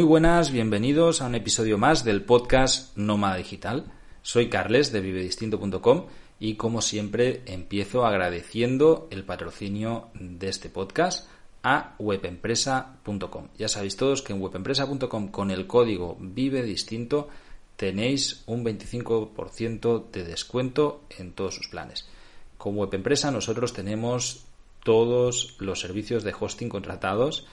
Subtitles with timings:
[0.00, 3.92] Muy buenas, bienvenidos a un episodio más del podcast Nómada Digital.
[4.22, 6.06] Soy Carles de vivedistinto.com
[6.38, 11.28] y como siempre empiezo agradeciendo el patrocinio de este podcast
[11.62, 13.48] a webempresa.com.
[13.58, 17.28] Ya sabéis todos que en webempresa.com con el código Vive Distinto
[17.76, 22.08] tenéis un 25% de descuento en todos sus planes.
[22.56, 24.46] Con Webempresa nosotros tenemos
[24.82, 27.46] todos los servicios de hosting contratados,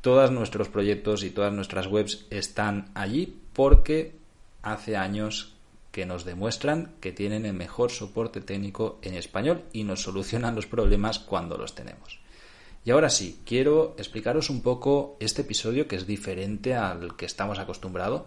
[0.00, 4.14] todos nuestros proyectos y todas nuestras webs están allí porque
[4.62, 5.54] hace años
[5.92, 10.66] que nos demuestran que tienen el mejor soporte técnico en español y nos solucionan los
[10.66, 12.20] problemas cuando los tenemos.
[12.84, 17.58] Y ahora sí, quiero explicaros un poco este episodio que es diferente al que estamos
[17.58, 18.22] acostumbrados.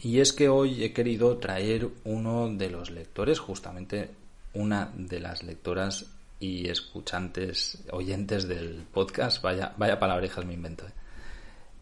[0.00, 4.10] Y es que hoy he querido traer uno de los lectores, justamente
[4.54, 6.06] una de las lectoras
[6.40, 10.86] y escuchantes, oyentes del podcast, vaya, vaya palabrejas me invento.
[10.86, 10.92] ¿eh?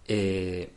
[0.09, 0.73] Eh,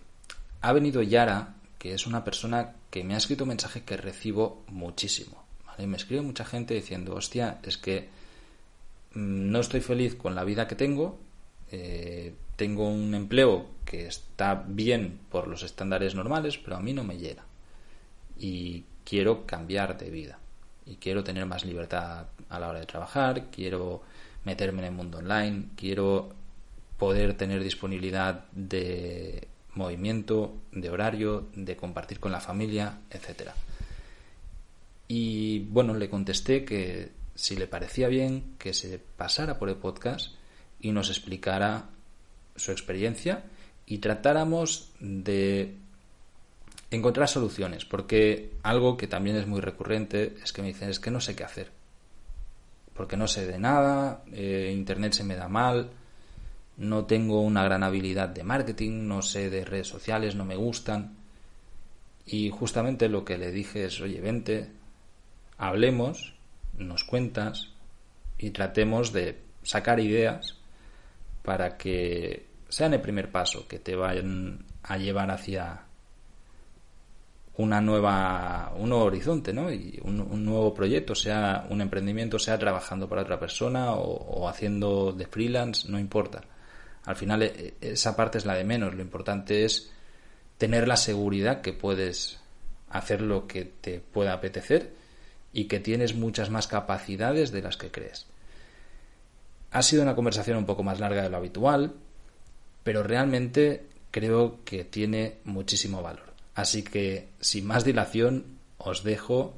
[0.62, 4.64] ha venido Yara, que es una persona que me ha escrito un mensaje que recibo
[4.68, 5.44] muchísimo.
[5.78, 8.10] Me escribe mucha gente diciendo, hostia, es que
[9.14, 11.18] mm, no estoy feliz con la vida que tengo,
[11.72, 17.06] eh, tengo un empleo que está bien por los estándares normales, pero a mí no
[17.06, 17.46] me llega.
[18.38, 20.40] Y quiero cambiar de vida.
[20.90, 24.02] Y quiero tener más libertad a la hora de trabajar, quiero
[24.44, 26.34] meterme en el mundo online, quiero
[26.98, 33.54] poder tener disponibilidad de movimiento, de horario, de compartir con la familia, etcétera.
[35.08, 40.34] Y bueno, le contesté que si le parecía bien que se pasara por el podcast
[40.82, 41.90] y nos explicara
[42.56, 43.44] su experiencia
[43.86, 45.78] y tratáramos de
[46.92, 51.12] encontrar soluciones, porque algo que también es muy recurrente es que me dicen es que
[51.12, 51.72] no sé qué hacer,
[52.94, 55.92] porque no sé de nada, eh, Internet se me da mal,
[56.80, 61.18] no tengo una gran habilidad de marketing, no sé de redes sociales, no me gustan.
[62.26, 64.72] Y justamente lo que le dije es, oye, vente,
[65.58, 66.36] hablemos,
[66.78, 67.70] nos cuentas
[68.38, 70.56] y tratemos de sacar ideas
[71.44, 75.82] para que sean el primer paso, que te vayan a llevar hacia
[77.60, 79.70] una nueva, un nuevo horizonte, ¿no?
[79.70, 85.28] Y un, nuevo proyecto, sea un emprendimiento, sea trabajando para otra persona o, haciendo de
[85.28, 86.42] freelance, no importa.
[87.04, 88.96] Al final e, esa parte es la de menos.
[88.96, 89.92] Lo importante es
[90.58, 92.40] tener la seguridad que puedes
[92.92, 94.94] hacer lo que te pueda apetecer
[95.52, 98.26] y que tienes muchas más capacidades de las que crees.
[99.72, 101.94] Ha sido una conversación un poco más larga de lo habitual,
[102.86, 106.29] pero realmente creo que tiene muchísimo valor.
[106.60, 109.56] Así que, sin más dilación, os dejo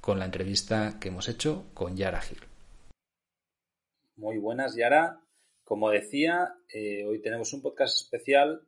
[0.00, 2.40] con la entrevista que hemos hecho con Yara Gil.
[4.16, 5.20] Muy buenas, Yara.
[5.62, 8.62] Como decía, eh, hoy tenemos un podcast especial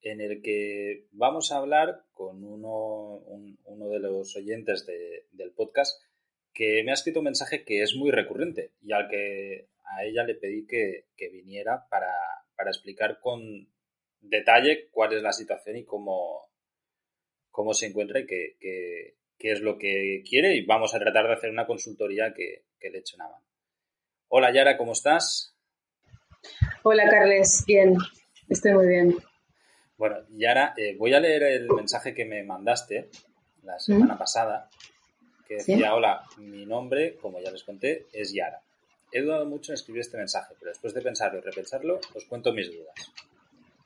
[0.00, 3.18] en el que vamos a hablar con uno,
[3.64, 6.02] uno de los oyentes del podcast
[6.54, 10.24] que me ha escrito un mensaje que es muy recurrente y al que a ella
[10.24, 12.08] le pedí que, viniera para,
[12.66, 13.68] explicar con
[14.22, 16.33] detalle cuál es la situación y cómo,
[17.54, 18.56] cómo se encuentra y qué,
[19.38, 22.98] qué, es lo que quiere y vamos a tratar de hacer una consultoría que, le
[22.98, 23.44] eche una mano.
[24.28, 25.54] Hola Yara, ¿cómo estás?
[26.82, 27.96] Hola Carles, bien,
[28.48, 29.16] estoy muy bien.
[29.96, 33.08] Bueno, Yara, eh, voy a leer el mensaje que me mandaste
[33.62, 34.68] la semana pasada,
[35.46, 38.60] que decía, hola, mi nombre, como ya les conté, es Yara.
[39.12, 42.52] He dudado mucho en escribir este mensaje, pero después de pensarlo y repensarlo, os cuento
[42.52, 43.12] mis dudas.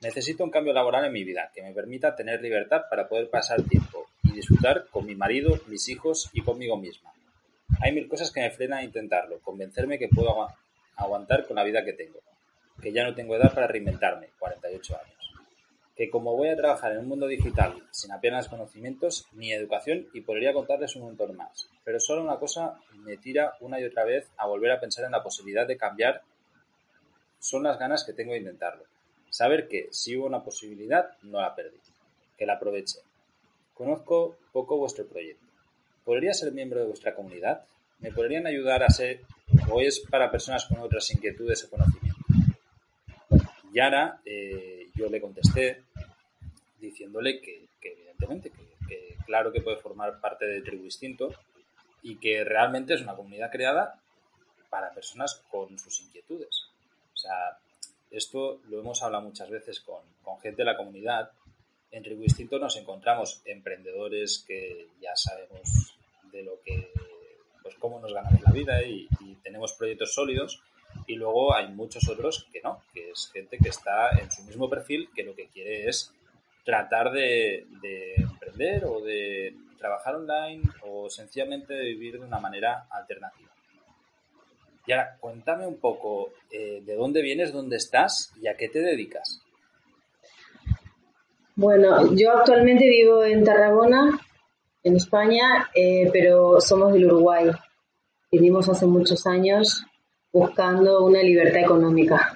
[0.01, 3.63] Necesito un cambio laboral en mi vida que me permita tener libertad para poder pasar
[3.63, 7.13] tiempo y disfrutar con mi marido, mis hijos y conmigo misma.
[7.81, 10.49] Hay mil cosas que me frenan a intentarlo, convencerme que puedo
[10.95, 12.21] aguantar con la vida que tengo,
[12.81, 15.33] que ya no tengo edad para reinventarme, 48 años,
[15.97, 20.21] que como voy a trabajar en un mundo digital sin apenas conocimientos ni educación y
[20.21, 24.31] podría contarles un montón más, pero solo una cosa me tira una y otra vez
[24.37, 26.23] a volver a pensar en la posibilidad de cambiar
[27.41, 28.85] son las ganas que tengo de intentarlo
[29.31, 31.79] Saber que si hubo una posibilidad, no la perdí.
[32.37, 33.01] Que la aproveche.
[33.75, 35.47] Conozco poco vuestro proyecto.
[36.05, 37.65] ¿Podría ser miembro de vuestra comunidad?
[38.01, 39.21] ¿Me podrían ayudar a ser
[39.71, 42.25] o es para personas con otras inquietudes o conocimientos?
[43.73, 45.83] Yara, eh, yo le contesté
[46.81, 48.51] diciéndole que, evidentemente,
[48.89, 51.35] que, claro que puede formar parte de Tribu Distinto
[52.03, 54.01] y que realmente es una comunidad creada
[54.71, 56.65] para personas con sus inquietudes.
[57.15, 57.59] O sea,
[58.11, 60.03] esto lo hemos hablado muchas veces con,
[60.41, 61.31] gente de la comunidad.
[61.91, 65.97] En Tribu Distinto nos encontramos emprendedores que ya sabemos
[66.31, 66.93] de lo que,
[67.63, 69.09] pues cómo nos ganamos la vida y,
[69.43, 70.63] tenemos proyectos sólidos.
[71.07, 74.69] Y luego hay muchos otros que no, que es gente que está en su mismo
[74.69, 76.13] perfil, que lo que quiere es
[76.65, 77.67] tratar de,
[78.19, 83.49] emprender o de trabajar online o sencillamente de vivir de una manera alternativa.
[84.89, 88.79] Y ahora, cuéntame un poco eh, de dónde vienes, dónde estás y a qué te
[88.81, 89.43] dedicas.
[91.55, 94.19] Bueno, yo actualmente vivo en Tarragona,
[94.83, 97.51] en España, eh, pero somos del Uruguay.
[98.33, 99.85] Vivimos hace muchos años
[100.33, 102.35] buscando una libertad económica.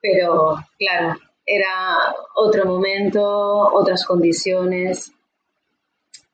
[0.00, 3.20] Pero, claro, era otro momento,
[3.74, 5.12] otras condiciones,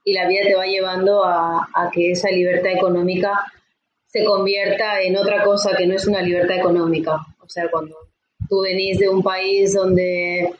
[0.05, 3.44] y la vida te va llevando a, que esa libertad económica
[4.06, 7.17] se convierta en otra cosa que no es una libertad económica.
[7.41, 7.97] O sea, cuando
[8.49, 10.50] tú venís de un país donde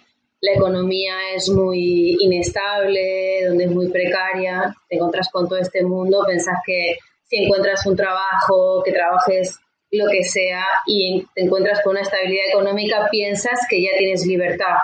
[0.41, 6.25] la economía es muy inestable, donde es muy precaria, te encuentras con todo este mundo,
[6.27, 9.59] pensás que si encuentras un trabajo, que trabajes
[9.91, 14.77] lo que sea y te encuentras con una estabilidad económica, piensas que ya tienes libertad.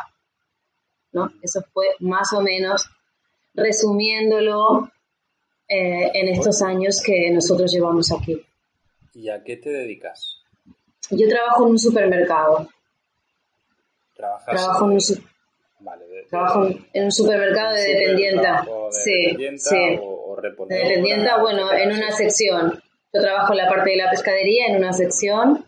[1.12, 1.30] ¿no?
[1.42, 2.88] Eso fue más o menos
[3.54, 4.90] resumiéndolo
[5.68, 8.42] eh, en estos años que nosotros llevamos aquí.
[9.14, 10.42] ¿Y a qué te dedicas?
[11.10, 12.68] Yo trabajo en un supermercado.
[14.14, 15.00] ¿Trabajas trabajo en un,
[15.80, 18.66] vale, trabajo en un supermercado de dependienta.
[18.90, 19.98] sí, sí.
[20.00, 22.82] O, de dependienta, bueno, en una sección.
[23.12, 25.66] Yo trabajo en la parte de la pescadería en una sección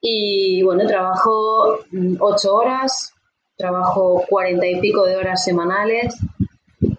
[0.00, 3.14] y bueno, trabajo mm, ocho horas,
[3.56, 6.16] trabajo cuarenta y pico de horas semanales,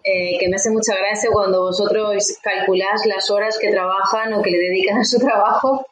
[0.03, 4.51] eh, que me hace mucha gracia cuando vosotros calculás las horas que trabajan o que
[4.51, 5.85] le dedican a su trabajo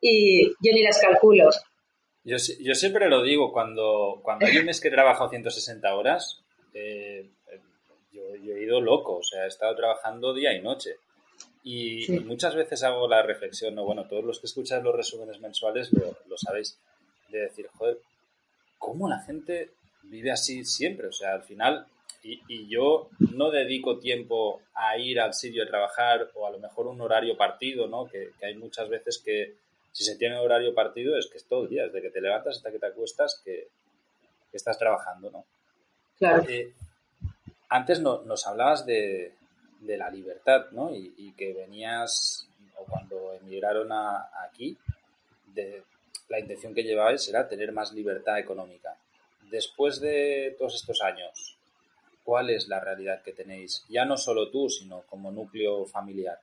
[0.00, 1.48] y yo ni las calculo.
[2.24, 6.42] Yo, yo siempre lo digo, cuando, cuando hay un mes que he trabajado 160 horas,
[6.74, 7.30] eh,
[8.12, 10.96] yo, he ido loco, o sea, he estado trabajando día y noche.
[11.62, 13.84] Y, muchas veces hago la reflexión, ¿no?
[13.84, 16.78] bueno, todos los que escuchan los resúmenes mensuales lo, sabéis,
[17.28, 17.98] de decir, joder,
[18.78, 19.70] ¿cómo la gente
[20.04, 21.08] vive así siempre?
[21.08, 21.86] O sea, al final,
[22.48, 26.86] y, yo no dedico tiempo a ir al sitio de trabajar o a lo mejor
[26.86, 28.06] un horario partido, ¿no?
[28.06, 29.54] Que, hay muchas veces que
[29.92, 32.56] si se tiene horario partido es que es todo el día, desde que te levantas
[32.56, 33.68] hasta que te acuestas, que,
[34.52, 35.44] estás trabajando, ¿no?
[36.16, 36.42] Claro.
[36.48, 36.72] Eh,
[37.68, 39.34] antes nos hablabas de,
[39.80, 40.94] de la libertad, ¿no?
[40.94, 44.76] Y, que venías, o cuando emigraron a, aquí,
[45.54, 45.82] de,
[46.28, 48.96] la intención que llevabais era tener más libertad económica.
[49.50, 51.55] Después de todos estos años,
[52.26, 53.84] ¿cuál es la realidad que tenéis?
[53.88, 56.38] Ya no solo tú, sino como núcleo familiar.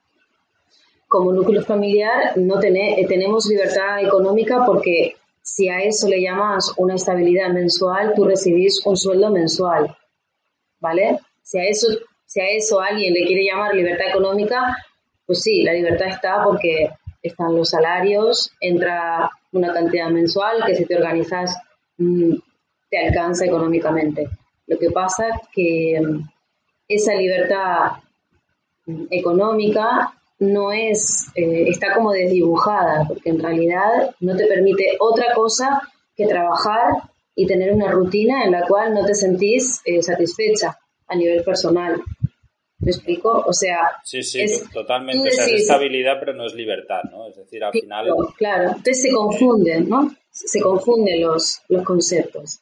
[1.06, 6.94] Como núcleo familiar no eh, tenemos libertad económica porque si a eso le llamas una
[6.94, 9.94] estabilidad mensual, tú recibís un sueldo mensual,
[10.80, 11.20] ¿vale?
[11.42, 11.88] Si a eso
[12.24, 14.76] si a eso alguien le quiere llamar libertad económica,
[15.26, 16.90] pues sí, la libertad está porque
[17.22, 21.56] están los salarios, entra una cantidad mensual que si te organizas
[21.98, 22.34] mm,
[22.90, 24.28] te alcanza económicamente.
[24.66, 26.20] Lo que pasa es que mm,
[26.88, 27.92] esa libertad
[28.86, 35.34] mm, económica no es, eh, está como desdibujada, porque en realidad no te permite otra
[35.34, 35.80] cosa
[36.16, 36.94] que trabajar
[37.34, 40.78] y tener una rutina en la cual no te sentís eh, satisfecha
[41.08, 42.00] a nivel personal.
[42.78, 43.44] ¿Me explico?
[43.46, 43.78] O sea.
[44.04, 45.28] Sí, sí, totalmente.
[45.28, 47.26] es estabilidad, pero no es libertad, ¿no?
[47.28, 48.08] Es decir, al final.
[48.36, 50.14] Claro, entonces se confunden, ¿no?
[50.30, 52.60] Se confunden los, los conceptos.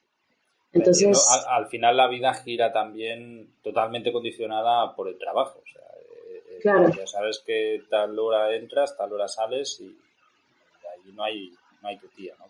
[0.73, 1.29] Entonces.
[1.49, 5.61] Al, final la vida gira también totalmente condicionada por el trabajo.
[5.63, 6.91] O sea, eh, eh, claro.
[6.97, 11.51] ya sabes que tal hora entras, tal hora sales y, ahí no hay,
[11.83, 12.47] no hay tu tía, ¿no?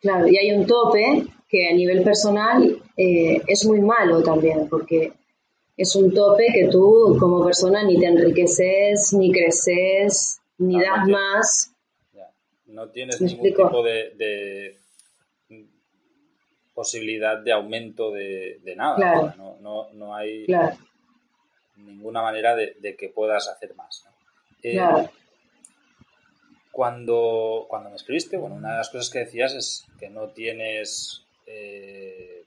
[0.00, 5.12] Claro, y hay un tope que a nivel personal eh, es muy malo también, porque
[5.76, 11.74] es un tope que tú como persona ni te enriqueces, ni creces, ni das más.
[12.66, 14.76] No tienes ningún tipo de,
[16.80, 19.34] posibilidad de aumento de, nada.
[19.36, 20.46] No, hay
[21.76, 24.06] ninguna manera de, que puedas hacer más.
[24.62, 24.80] Eh,
[26.72, 31.22] cuando, cuando me escribiste, bueno, una de las cosas que decías es que no tienes
[31.46, 32.44] eh,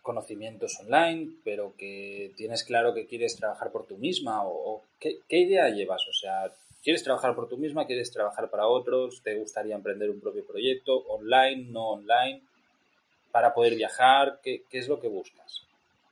[0.00, 5.68] conocimientos online, pero que tienes claro que quieres trabajar por tú misma o, ¿qué, idea
[5.68, 6.08] llevas?
[6.08, 6.50] O sea,
[6.82, 7.84] ¿quieres trabajar por tú misma?
[7.84, 9.20] ¿Quieres trabajar para otros?
[9.22, 12.40] ¿Te gustaría emprender un propio proyecto online, no online?
[13.32, 15.66] Para poder viajar, ¿qué, qué es lo que buscas?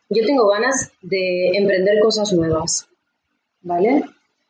[0.09, 2.89] Yo tengo ganas de emprender cosas nuevas,
[3.63, 4.03] ¿vale?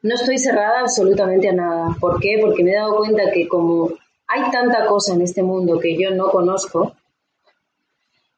[0.03, 1.97] No estoy cerrada absolutamente a nada.
[2.01, 2.39] ¿Por qué?
[2.41, 3.91] Porque me he dado cuenta que como
[4.27, 6.95] hay tanta cosa en este mundo que yo no conozco,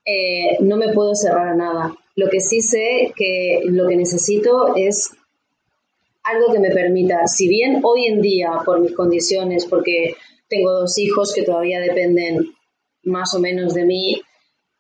[0.05, 1.95] eh, no me puedo cerrar a nada.
[2.17, 5.11] Lo que sí sé que lo que necesito es
[6.25, 10.15] algo que me permita, si bien hoy en día, por mis condiciones, porque
[10.49, 12.55] tengo dos hijos que todavía dependen
[13.05, 14.22] más o menos de mí,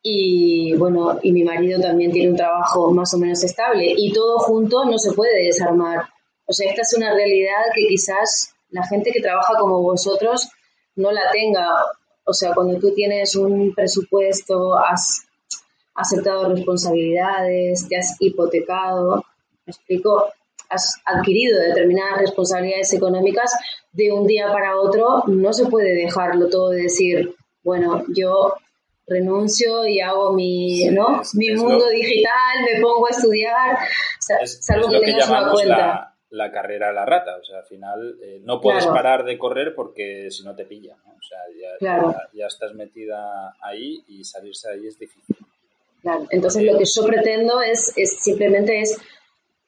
[0.02, 4.38] y bueno, y mi marido también tiene un trabajo más o menos estable y todo
[4.38, 6.08] junto no se puede desarmar.
[6.46, 10.48] O sea, esta es una realidad que quizás la gente que trabaja como vosotros
[10.96, 11.68] no la tenga.
[12.24, 15.22] O sea, cuando tú tienes un presupuesto, has
[15.94, 19.24] aceptado responsabilidades, te has hipotecado,
[19.66, 20.32] me explico,
[20.68, 23.52] has adquirido determinadas responsabilidades económicas,
[23.92, 28.54] de un día para otro no se puede dejarlo todo de decir, bueno, yo
[29.06, 31.22] renuncio y hago mi, ¿no?
[31.34, 33.78] mi mundo digital, me pongo a estudiar,
[34.18, 36.08] salvo que, tengas una cuenta.
[36.30, 39.74] La, carrera a la rata, o sea, al final eh, no puedes parar de correr
[39.74, 41.12] porque si no te pilla, ¿no?
[41.12, 41.38] O sea,
[41.78, 45.36] ya, ya, estás metida ahí y salirse ahí es difícil.
[46.00, 48.98] Claro, entonces lo que yo pretendo es, es simplemente es,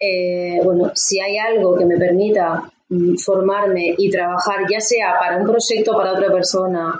[0.00, 5.37] eh, bueno, si hay algo que me permita mm, formarme y trabajar, ya sea para
[5.37, 6.99] un proyecto para otra persona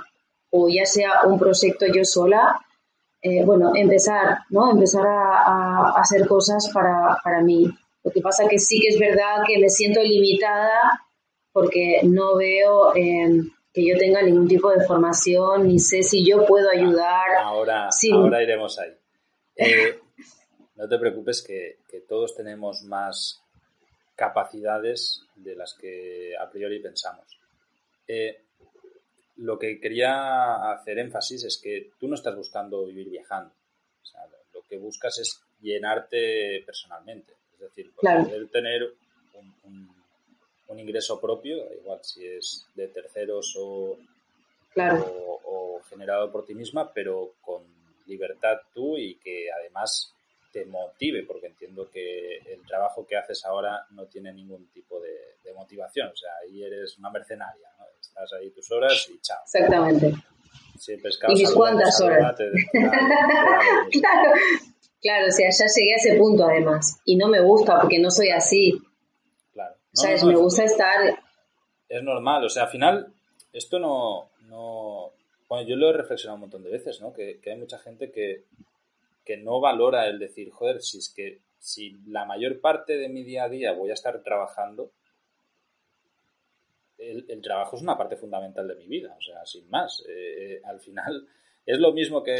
[0.57, 2.65] o ya sea un proyecto yo sola,
[3.21, 4.71] eh, bueno, empezar, ¿no?
[4.71, 7.69] Empezar a, hacer cosas para, para, mí.
[8.05, 11.01] Lo que pasa que sí que es verdad que me siento limitada
[11.53, 16.47] porque no veo em, que yo tenga ningún tipo de formación, ni sé si yo
[16.47, 17.37] puedo ayudar.
[17.43, 18.93] Ahora, ahora iremos ahí.
[19.57, 19.99] Eh,
[20.77, 23.43] no te preocupes que, que todos tenemos más
[24.15, 27.27] capacidades de las que a priori pensamos.
[28.07, 28.44] Eh,
[29.37, 33.53] lo que quería hacer énfasis es que tú no estás buscando vivir viajando.
[34.03, 34.21] O sea,
[34.53, 37.33] lo que buscas es llenarte personalmente.
[37.55, 38.95] Es decir, poder tener
[39.65, 39.95] un,
[40.77, 43.97] ingreso propio, igual si es de terceros o,
[44.75, 47.63] o, generado por ti misma, pero con
[48.07, 50.13] libertad tú y que además
[50.53, 55.37] te motive, porque entiendo que el trabajo que haces ahora no tiene ningún tipo de,
[55.45, 56.09] de motivación.
[56.09, 57.71] O sea, ahí eres una mercenaria.
[58.09, 59.39] Estás ahí tus horas y chao.
[59.45, 60.15] Exactamente.
[61.29, 62.37] ¿Y mis cuántas horas?
[63.93, 64.33] claro,
[65.01, 67.01] claro, o sea, ya llegué a ese punto además.
[67.05, 68.73] Y no me gusta porque no soy así.
[69.53, 69.75] Claro.
[69.75, 70.25] No, ¿Sabes?
[70.25, 71.19] me gusta estar...
[71.89, 73.13] Es normal, o sea, al final,
[73.53, 75.13] esto no, no...
[75.49, 77.13] Bueno, yo lo he reflexionado un montón de veces, ¿no?
[77.13, 78.45] Que, que hay mucha gente que,
[79.25, 83.23] que no valora el decir, joder, si es que si la mayor parte de mi
[83.23, 84.91] día a día voy a estar trabajando,
[87.11, 90.05] el, trabajo es una parte fundamental de mi vida, o sea, sin más.
[90.09, 91.27] Eh, al final
[91.67, 92.37] es lo mismo que,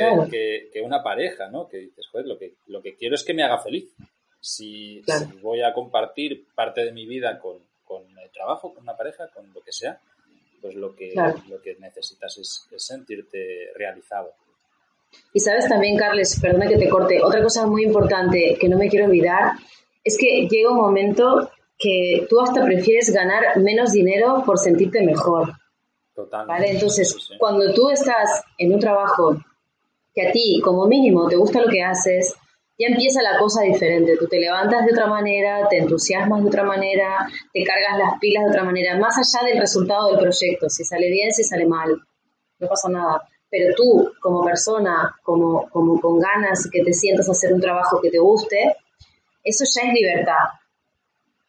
[0.73, 1.69] que, una pareja, ¿no?
[1.69, 3.95] Que dices, joder, lo que, lo que quiero es que me haga feliz.
[4.41, 5.03] Si,
[5.41, 7.57] voy a compartir parte de mi vida con,
[8.23, 9.99] el trabajo, con una pareja, con lo que sea,
[10.61, 11.15] pues lo que,
[11.49, 14.33] lo que necesitas es, sentirte realizado.
[15.33, 18.89] Y sabes también, Carles, perdona que te corte, otra cosa muy importante que no me
[18.89, 19.53] quiero olvidar
[20.03, 21.51] es que llega un momento
[21.85, 25.53] que tú hasta prefieres ganar menos dinero por sentirte mejor.
[26.15, 26.47] Total.
[26.47, 26.71] ¿Vale?
[26.71, 29.37] Entonces, cuando tú estás en un trabajo
[30.15, 32.35] que a ti, como mínimo, te gusta lo que haces,
[32.79, 34.17] ya empieza la cosa diferente.
[34.17, 38.45] Tú te levantas de otra manera, te entusiasmas de otra manera, te cargas las pilas
[38.45, 41.91] de otra manera, más allá del resultado del proyecto, si sale bien, si sale mal,
[42.61, 43.29] no pasa nada.
[43.51, 48.01] Pero tú, como persona, como, como con ganas, que te sientas a hacer un trabajo
[48.01, 48.77] que te guste,
[49.43, 50.64] eso ya es libertad.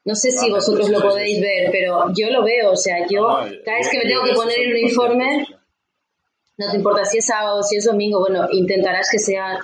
[0.05, 2.71] No sé si vosotros lo podéis ver, pero yo lo veo.
[2.71, 3.25] O sea, yo
[3.65, 5.47] cada vez que me tengo que poner el uniforme,
[6.57, 9.57] no te importa si es sábado, si es domingo, bueno, intentarás que sean,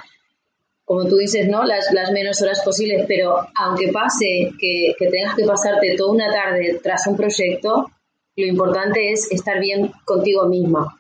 [0.84, 1.64] como tú dices, ¿no?
[1.64, 6.32] Las, las menos horas posibles, pero aunque pase que, que tengas que pasarte toda una
[6.32, 7.92] tarde tras un proyecto,
[8.36, 11.00] lo importante es estar bien contigo misma.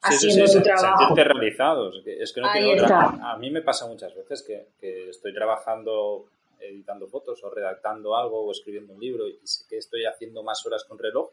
[0.00, 1.06] haciendo tu trabajo.
[1.06, 1.90] Sentirte realizado.
[2.06, 3.12] Es que no otra.
[3.22, 6.30] A mí me pasa muchas veces que, que estoy trabajando
[6.68, 10.64] editando fotos o redactando algo o escribiendo un libro y sé que estoy haciendo más
[10.66, 11.30] horas con reloj,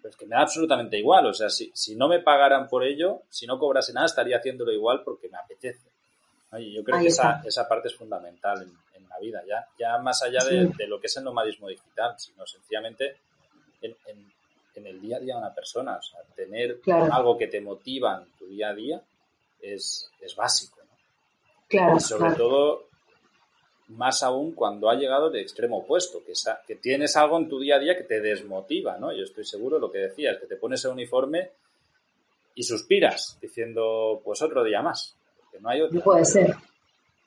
[0.00, 1.26] pues que me da absolutamente igual.
[1.26, 4.72] O sea, si, si no me pagaran por ello, si no cobrase nada, estaría haciéndolo
[4.72, 5.90] igual porque me apetece.
[6.58, 10.22] Y yo creo que esa, esa, parte es fundamental en, la vida, ya, ya más
[10.22, 13.16] allá de, lo que es el nomadismo digital, sino sencillamente
[13.82, 13.94] en,
[14.74, 15.96] en, el día a día de una persona.
[15.96, 19.02] O sea, tener algo que te motiva en tu día a día
[19.60, 20.78] es, es básico.
[21.68, 22.88] Claro, y sobre todo
[23.96, 26.32] más aún cuando ha llegado el extremo opuesto, que,
[26.66, 29.12] que tienes algo en tu día a día que te desmotiva, ¿no?
[29.12, 31.50] Yo estoy seguro de lo que decías, que te pones el uniforme
[32.54, 35.16] y suspiras diciendo, pues otro día más,
[35.50, 35.98] que no hay otro.
[35.98, 36.54] No puede ser.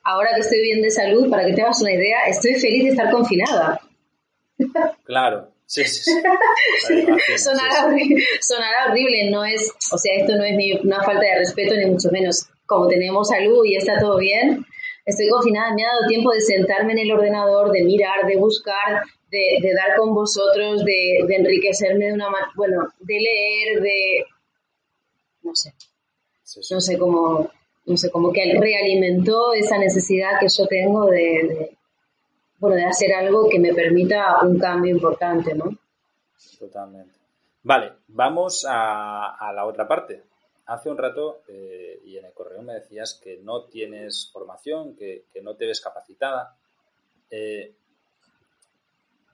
[0.04, 2.90] Ahora que estoy bien de salud, para que te hagas una idea, estoy feliz de
[2.90, 3.80] estar confinada.
[5.04, 6.10] Claro, sí, sí.
[7.36, 11.84] sonará, Horrible, no es, o sea, esto no es ni una falta de respeto ni
[11.86, 12.46] mucho menos.
[12.64, 14.64] Como tenemos salud y está todo bien,
[15.06, 19.02] estoy confinada, me ha dado tiempo de sentarme en el ordenador, de mirar, de buscar,
[19.30, 24.24] de, dar con vosotros, de, enriquecerme de una manera, bueno, de leer, de,
[25.42, 25.72] no sé,
[26.70, 27.50] no sé cómo,
[27.86, 31.76] no sé, como que realimentó esa necesidad que yo tengo de,
[32.58, 35.76] bueno, de hacer algo que me permita un cambio importante, ¿no?
[36.58, 37.14] Totalmente.
[37.62, 40.22] Vale, vamos a, la otra parte.
[40.66, 45.26] Hace un rato, eh, y en el correo me decías que no tienes formación, que,
[45.42, 46.56] no te ves capacitada.
[47.30, 47.74] Eh,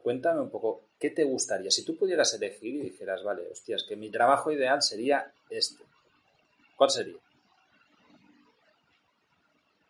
[0.02, 1.70] cuéntame un poco, ¿qué te gustaría?
[1.70, 5.84] Si tú pudieras elegir y dijeras, vale, hostias, que mi trabajo ideal sería este,
[6.76, 7.16] ¿cuál sería?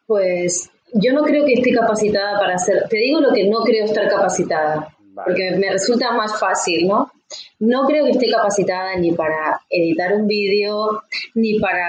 [0.06, 3.84] Pues yo no creo que esté capacitada para hacer, te digo lo que no creo
[3.84, 7.10] estar capacitada, porque me resulta más fácil, ¿no?
[7.58, 11.02] No creo que esté capacitada ni para editar un vídeo,
[11.34, 11.86] ni para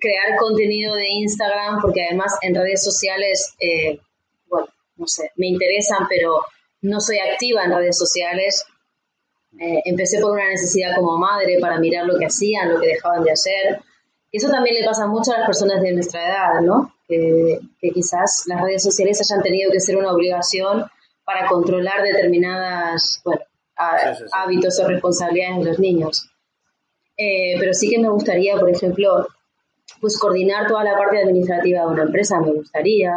[0.00, 3.98] crear contenido de Instagram, porque además en redes sociales, eh,
[4.48, 6.40] bueno, no sé, me interesan, pero
[6.82, 8.64] no soy activa en redes sociales.
[9.58, 13.22] Eh, empecé por una necesidad como madre para mirar lo que hacían, lo que dejaban
[13.22, 13.80] de hacer.
[14.32, 16.94] Eso también le pasa mucho a las personas de nuestra edad, ¿no?
[17.06, 17.60] Que,
[17.92, 20.86] quizás las redes sociales hayan tenido que ser una obligación
[21.24, 23.42] para controlar determinadas, bueno,
[24.32, 26.28] hábitos o responsabilidades de los niños.
[27.16, 29.26] Eh, pero sí que me gustaría, por ejemplo,
[30.00, 33.12] pues coordinar toda la parte administrativa de una empresa, me gustaría.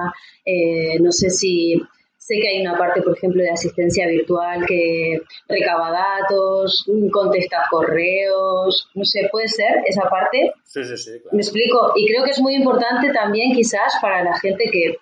[0.45, 1.81] Eh, no sé si
[2.25, 8.89] Sé que hay una parte, por ejemplo, de asistencia virtual que recaba datos, contesta correos,
[8.95, 10.51] no sé, puede ser esa parte.
[10.63, 11.11] Sí, sí, sí.
[11.31, 11.91] Me explico.
[11.95, 14.95] Y creo que es muy importante también quizás para la gente que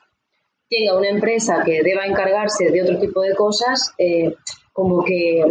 [0.70, 4.36] tenga una empresa que deba encargarse de otro tipo de cosas, eh,
[4.74, 5.46] como que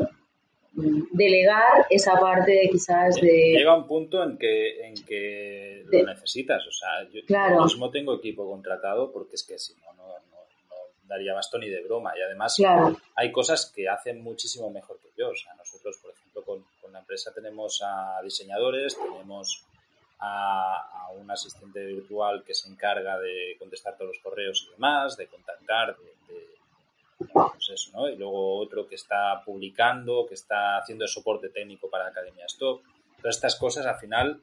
[0.74, 3.54] mm, delegar esa parte quizás de...
[3.56, 6.66] Llega un punto en que, en que lo necesitas.
[6.66, 7.64] O sea, yo, claro.
[7.64, 10.02] mismo tengo equipo contratado porque es que si no, no
[11.12, 12.12] daría bastón ni de broma.
[12.18, 12.56] Y además
[13.14, 15.30] hay cosas que hacen muchísimo mejor que yo.
[15.30, 19.64] O sea, nosotros, por ejemplo, con, la empresa tenemos a diseñadores, tenemos
[20.18, 25.26] a, un asistente virtual que se encarga de contestar todos los correos y demás, de
[25.26, 26.11] contactar, de,
[27.32, 28.08] pues eso, ¿no?
[28.08, 32.82] Y luego otro que está publicando, que está haciendo el soporte técnico para Academia Stop.
[33.20, 34.40] Todas estas cosas al final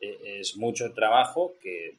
[0.00, 1.96] eh, es mucho trabajo que,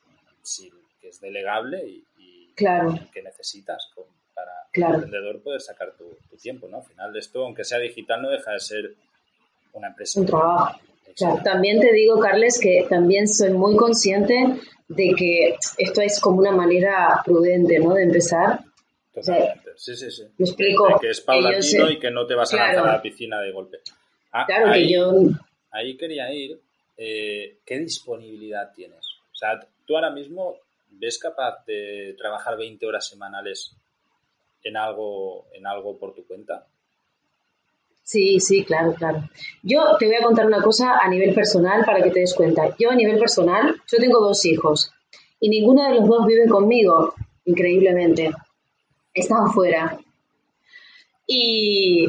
[1.02, 2.94] que es delegable y, claro.
[3.14, 3.90] que necesitas
[4.36, 4.98] para claro.
[4.98, 6.06] el emprendedor poder sacar tu,
[6.38, 6.78] tiempo, ¿no?
[6.78, 8.96] Al final de esto, aunque sea digital, no deja de ser
[9.74, 10.22] una empresa.
[10.22, 10.80] Un trabajo.
[11.16, 11.42] Claro.
[11.44, 16.52] También te digo, Carles, que también soy muy consciente de que esto es como una
[16.52, 17.94] manera prudente, ¿no?
[17.94, 18.62] De empezar.
[19.14, 19.69] Totalmente.
[19.80, 20.24] Sí, sí, sí.
[20.38, 21.00] Me explico.
[21.00, 23.80] que es paulatino y que no te vas a lanzar a la piscina de golpe.
[24.32, 25.12] Ah, claro ahí, que yo...
[25.72, 26.60] Ahí quería ir.
[26.98, 29.06] Eh, ¿Qué disponibilidad tienes?
[29.32, 30.58] O sea, tú ahora mismo
[30.92, 33.72] ¿ves capaz de trabajar 20 horas semanales
[34.64, 36.66] en algo, en algo por tu cuenta?
[38.04, 39.30] Sí, sí, claro, claro.
[39.62, 42.76] Yo te voy a contar una cosa a nivel personal para que te des cuenta.
[42.80, 44.92] Yo a nivel personal, yo tengo dos hijos
[45.40, 47.14] y ninguno de los dos vive conmigo,
[47.46, 48.32] increíblemente.
[49.20, 50.00] Están fuera.
[51.28, 52.08] Y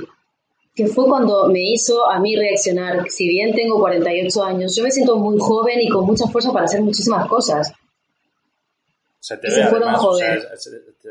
[0.74, 3.04] que fue cuando me hizo a mí reaccionar.
[3.10, 6.64] Si bien tengo 48 años, yo me siento muy joven y con mucha fuerza para
[6.64, 7.72] hacer muchísimas cosas.
[9.18, 10.38] Se te ve además, o sea,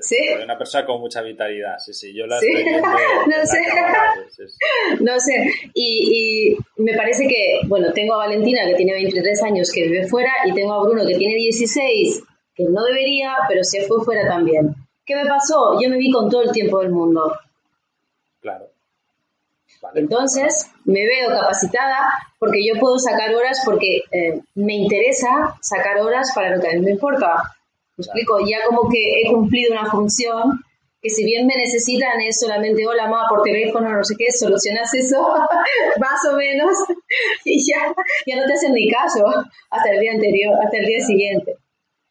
[0.01, 0.17] ¿Sí?
[0.43, 2.88] una persona con mucha vitalidad, sí, sí, yo la estoy viendo
[3.27, 3.59] no sé,
[4.99, 9.71] no sé, y, y, me parece que, bueno, tengo a Valentina que tiene 23 años
[9.71, 12.23] que vive fuera y tengo a Bruno que tiene 16
[12.55, 14.75] que no debería, pero se fue fuera también.
[15.10, 15.82] ¿Qué me pasó?
[15.82, 17.36] Yo me vi con todo el tiempo del mundo.
[18.41, 18.67] Claro.
[19.95, 26.32] Entonces, me veo capacitada porque yo puedo sacar horas porque eh, me interesa sacar horas
[26.36, 27.41] para lo que a mí me importa
[27.98, 28.38] explico?
[28.45, 30.63] Ya como que he cumplido una función
[31.02, 34.93] que si bien me necesitan es solamente hola mamá por teléfono, no sé qué, solucionas
[34.93, 35.17] eso
[36.00, 36.78] más o menos
[37.45, 37.95] y ya,
[38.28, 39.26] ya no te hacen ni caso
[39.72, 41.56] hasta el día anterior, hasta el día siguiente.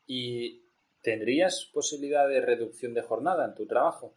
[0.06, 0.57] ¿Y
[1.02, 4.14] tendrías posibilidad de reducción de jornada en tu trabajo?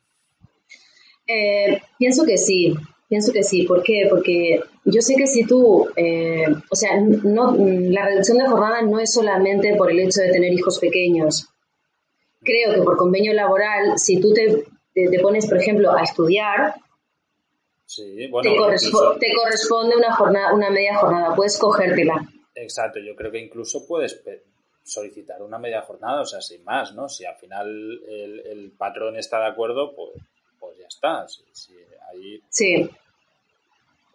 [1.28, 2.74] Eh, pienso que sí,
[3.08, 3.64] pienso que sí.
[3.64, 4.08] ¿Por qué?
[4.10, 9.00] Porque yo sé que si tú, eh, o sea, no, la reducción de jornada no
[9.00, 11.48] es solamente por el hecho de tener hijos pequeños
[12.44, 16.76] creo que por convenio laboral, si tú te, te, pones, por ejemplo, a estudiar,
[17.96, 18.30] te,
[19.36, 22.28] corresponde una, jornada, una media jornada, puedes cogértela.
[22.56, 24.14] Exacto, yo creo que incluso puedes
[24.84, 27.10] solicitar una media jornada, o sea, sin más, ¿no?
[27.10, 30.12] Si al final el, patrón está de acuerdo, pues,
[30.60, 31.26] pues ya está.
[32.50, 32.90] sí.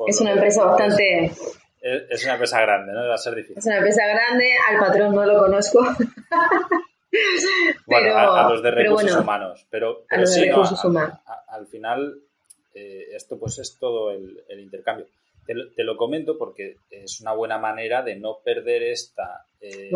[0.07, 1.33] Es una empresa bastante...
[1.81, 3.09] Es, una empresa grande, ¿no?
[3.09, 3.59] Va a ser difícil.
[3.59, 5.81] Es una empresa grande, al patrón no lo conozco.
[7.87, 9.67] bueno, a, los de recursos humanos.
[9.71, 11.19] Pero, a los de recursos humanos.
[11.49, 12.19] al final,
[12.75, 15.07] eh, esto pues es todo el, intercambio.
[15.47, 19.91] Te lo, comento porque es una buena manera de no perder esta eh,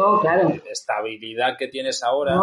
[0.70, 2.40] estabilidad que tienes ahora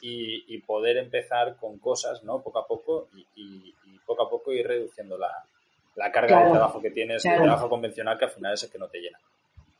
[0.00, 2.42] y, poder empezar con cosas, ¿no?
[2.42, 3.74] Poco a poco y,
[4.06, 8.24] poco a poco ir reduciendo la, carga de trabajo que tienes, el trabajo convencional que
[8.24, 9.18] al final es el que no te llena.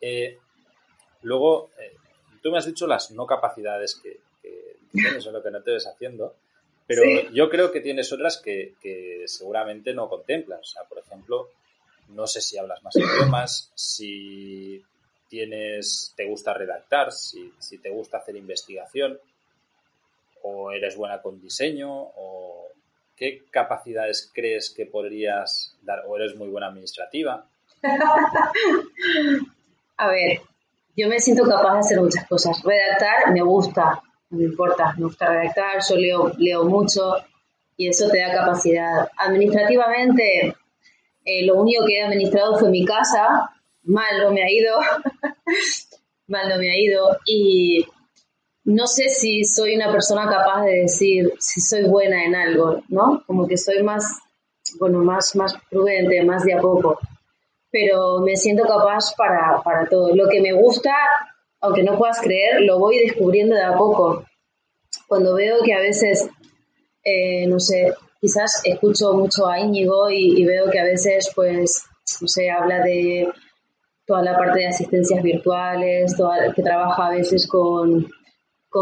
[0.01, 0.38] Eh,
[1.23, 1.96] luego, eh,
[2.42, 4.20] tú me has dicho las no capacidades que,
[4.92, 6.35] tienes o lo que no te ves haciendo.
[6.87, 10.61] Pero yo creo que tienes otras que, que, seguramente no contemplas.
[10.61, 11.49] O sea, por ejemplo,
[12.14, 14.83] no sé si hablas más idiomas, si
[15.29, 19.18] tienes, te gusta redactar, si, te gusta hacer investigación,
[20.42, 22.66] o eres buena con diseño, o
[23.16, 27.46] qué capacidades crees que podrías dar, o eres muy buena administrativa.
[29.96, 30.40] A ver,
[30.96, 32.62] yo me siento capaz de hacer muchas cosas.
[32.64, 37.16] Redactar me gusta, no me importa, me gusta redactar, yo leo, leo mucho
[37.77, 39.11] y eso te da capacidad.
[39.16, 40.57] Administrativamente,
[41.24, 43.50] eh, lo único que he administrado fue mi casa,
[43.83, 44.78] mal no me ha ido,
[46.26, 47.85] mal no me ha ido y
[48.64, 53.22] no sé si soy una persona capaz de decir si soy buena en algo, ¿no?
[53.26, 54.18] Como que soy más,
[54.78, 56.98] bueno, más, más prudente, más de a poco,
[57.70, 60.14] pero me siento capaz para, para todo.
[60.14, 60.94] Lo que me gusta,
[61.61, 64.24] aunque no puedas creer, lo voy descubriendo de a poco.
[65.06, 66.28] Cuando veo que a veces,
[67.02, 71.85] eh, no sé, quizás escucho mucho a Íñigo y, veo que a veces, pues,
[72.20, 73.28] no sé, habla de
[74.06, 76.14] toda la parte de asistencias virtuales,
[76.54, 78.06] que trabaja a veces con,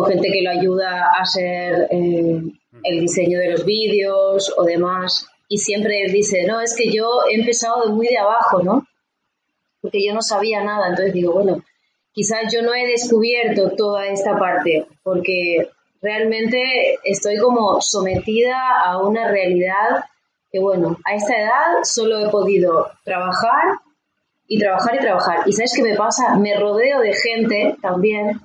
[0.09, 2.42] gente que lo ayuda a hacer eh,
[2.83, 5.27] el diseño de los vídeos o demás.
[5.48, 8.87] Y siempre dice, no, es que yo he empezado de muy de abajo, ¿no?
[9.81, 10.88] Porque yo no sabía nada.
[10.88, 11.62] Entonces digo, bueno,
[12.12, 15.70] quizás yo no he descubierto toda esta parte, porque
[16.01, 20.05] realmente estoy como sometida a una realidad
[20.51, 23.79] que, bueno, a esta edad solo he podido trabajar
[24.47, 25.39] y trabajar y trabajar.
[25.47, 26.37] ¿Y sabes qué me pasa?
[26.37, 28.41] Me rodeo de gente también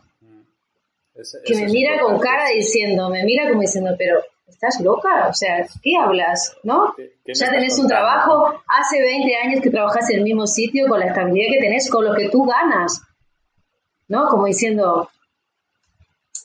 [1.46, 5.66] que me mira con cara diciendo, me mira como diciendo, pero estás loca, o sea,
[5.82, 6.58] ¿qué hablas?
[6.64, 6.94] ¿No?
[7.26, 11.08] ya tenés un trabajo, hace 20 años que trabajas en el mismo sitio con la
[11.08, 13.02] estabilidad que tenés, con lo que tú ganas,
[14.08, 14.28] ¿no?
[14.28, 15.10] Como diciendo,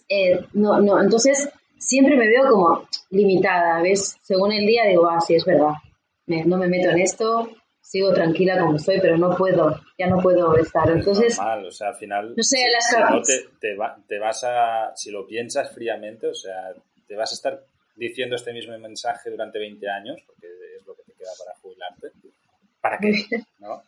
[0.09, 4.17] eh, no, no, entonces siempre me veo como limitada, ¿ves?
[4.23, 5.73] Según el día digo, ah, sí, es verdad,
[6.27, 10.57] no me meto en esto, sigo tranquila como estoy, pero no puedo, ya no puedo
[10.57, 10.91] estar.
[10.91, 15.11] Entonces, normal, o sea, al final, no sé, si, no te, te, vas a, si
[15.11, 16.75] lo piensas fríamente, o sea,
[17.07, 17.65] te vas a estar
[17.97, 22.09] diciendo este mismo mensaje durante 20 años, porque es lo que te queda para jubilarte.
[22.81, 23.13] ¿Para qué?
[23.59, 23.83] ¿No?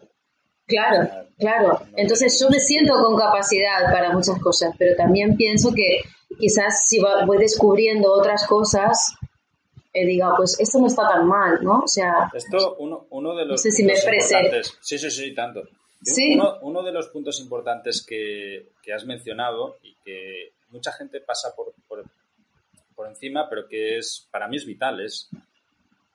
[0.70, 1.83] Claro, claro.
[1.96, 6.02] Entonces yo me siento con capacidad para muchas cosas, pero también pienso que
[6.38, 9.14] quizás si voy descubriendo otras cosas,
[9.92, 11.80] eh, diga, pues esto no está tan mal, ¿no?
[11.80, 12.30] O sea...
[12.33, 13.52] Esto, uno, uno de los...
[13.52, 13.96] No sé si me.
[13.96, 15.64] Sí, sí, sí, tanto.
[16.02, 16.35] ¿Sí?
[16.35, 21.54] Uno, uno, de los puntos importantes que, que, has mencionado y que mucha gente pasa
[21.54, 22.04] por, por,
[22.94, 25.28] por encima, pero que es para mí es vital, es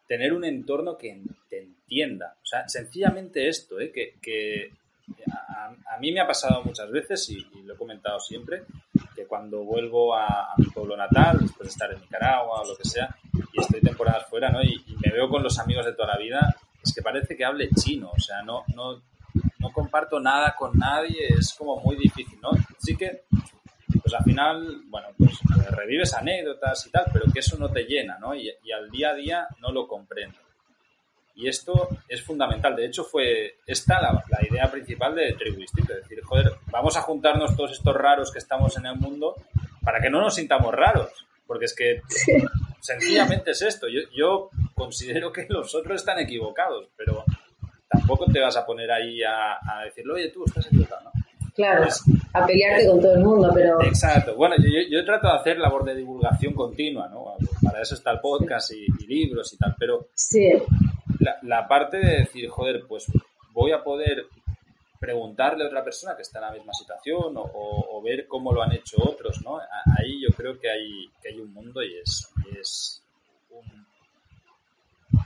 [0.07, 2.35] tener un entorno que te entienda.
[2.41, 3.91] O sea, sencillamente esto, ¿eh?
[3.91, 4.71] que,
[5.31, 8.63] a, mí me ha pasado muchas veces y, lo he comentado siempre,
[9.15, 12.87] que cuando vuelvo a, mi pueblo natal, después de estar en Nicaragua o lo que
[12.87, 13.15] sea,
[13.53, 14.61] y estoy temporadas fuera, ¿no?
[14.61, 17.69] Y, me veo con los amigos de toda la vida, es que parece que hable
[17.69, 19.01] chino, o sea, no, no,
[19.59, 22.51] no comparto nada con nadie, es como muy difícil, ¿no?
[22.79, 23.23] Sí que
[23.99, 25.39] pues al final, bueno, pues
[25.71, 28.35] revives anécdotas y tal, pero que eso no te llena, ¿no?
[28.35, 30.37] Y, al día a día no lo comprendo.
[31.35, 32.75] Y esto es fundamental.
[32.75, 35.93] De hecho, fue esta la, idea principal de Tribu Distinto.
[35.93, 39.35] Es decir, joder, vamos a juntarnos todos estos raros que estamos en el mundo
[39.83, 41.11] para que no nos sintamos raros.
[41.45, 42.01] Porque es que
[42.79, 43.87] sencillamente es esto.
[43.89, 47.25] Yo, yo considero que los otros están equivocados, pero
[47.89, 51.03] tampoco te vas a poner ahí a, a decirle, oye, tú estás equivocado.
[51.03, 51.11] ¿no?
[51.55, 51.87] Claro,
[52.35, 53.81] a pelearte con todo el mundo, pero...
[53.81, 54.35] Exacto.
[54.35, 57.35] Bueno, yo, yo, trato de hacer labor de divulgación continua, ¿no?
[57.63, 60.09] Para eso está el podcast y, libros y tal, pero...
[60.13, 60.51] Sí.
[61.41, 63.05] La, parte de decir, joder, pues
[63.51, 64.25] voy a poder
[64.99, 68.73] preguntarle a otra persona que está en la misma situación o, ver cómo lo han
[68.73, 69.59] hecho otros, ¿no?
[69.97, 73.03] Ahí yo creo que hay, que hay un mundo y es, es
[73.49, 73.87] un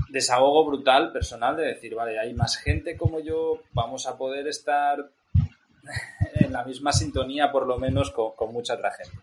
[0.09, 5.09] desahogo brutal personal de decir, vale, hay más gente como yo, vamos a poder estar
[6.35, 9.17] en la misma sintonía, por lo menos, con, mucha otra gente.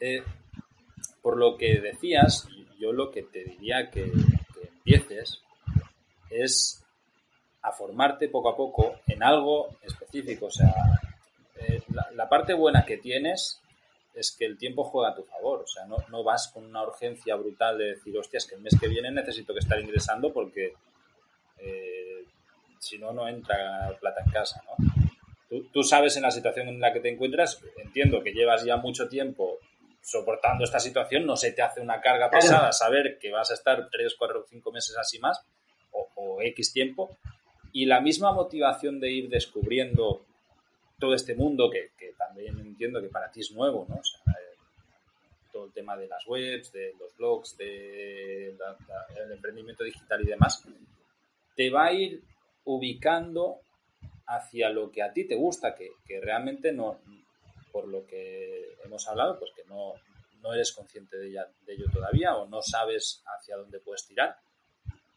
[0.00, 0.22] Eh,
[1.20, 4.10] por lo que decías, yo lo que te diría que,
[4.84, 5.40] empieces
[6.28, 6.84] es
[7.62, 10.46] a formarte poco a poco en algo específico.
[10.46, 10.74] O sea,
[11.56, 11.80] eh,
[12.14, 13.60] la, parte buena que tienes
[14.14, 15.60] es que el tiempo juega a tu favor.
[15.60, 18.88] O sea, no, vas con una urgencia brutal de decir, hostias, que el mes que
[18.88, 20.72] viene necesito que estar ingresando porque
[21.58, 22.24] eh,
[22.80, 24.91] si no, no entra plata en casa, ¿no?
[25.52, 28.78] Tú, tú, sabes en la situación en la que te encuentras, entiendo que llevas ya
[28.78, 29.58] mucho tiempo
[30.00, 33.90] soportando esta situación, no se te hace una carga pesada saber que vas a estar
[33.90, 35.44] 3, 4, 5 meses así más,
[35.90, 37.18] o, o X tiempo,
[37.70, 40.24] y la misma motivación de ir descubriendo
[40.98, 43.96] todo este mundo que, que, también entiendo que para ti es nuevo, ¿no?
[43.96, 44.56] O sea, eh,
[45.52, 50.22] todo el tema de las webs, de los blogs, de la, la, el emprendimiento digital
[50.22, 50.66] y demás,
[51.54, 52.22] te va a ir
[52.64, 53.58] ubicando
[54.26, 57.00] hacia lo que a ti te gusta, que, que realmente no,
[57.72, 59.94] por lo que hemos hablado, pues que no,
[60.42, 64.36] no eres consciente de, ella, de ello todavía o no sabes hacia dónde puedes tirar.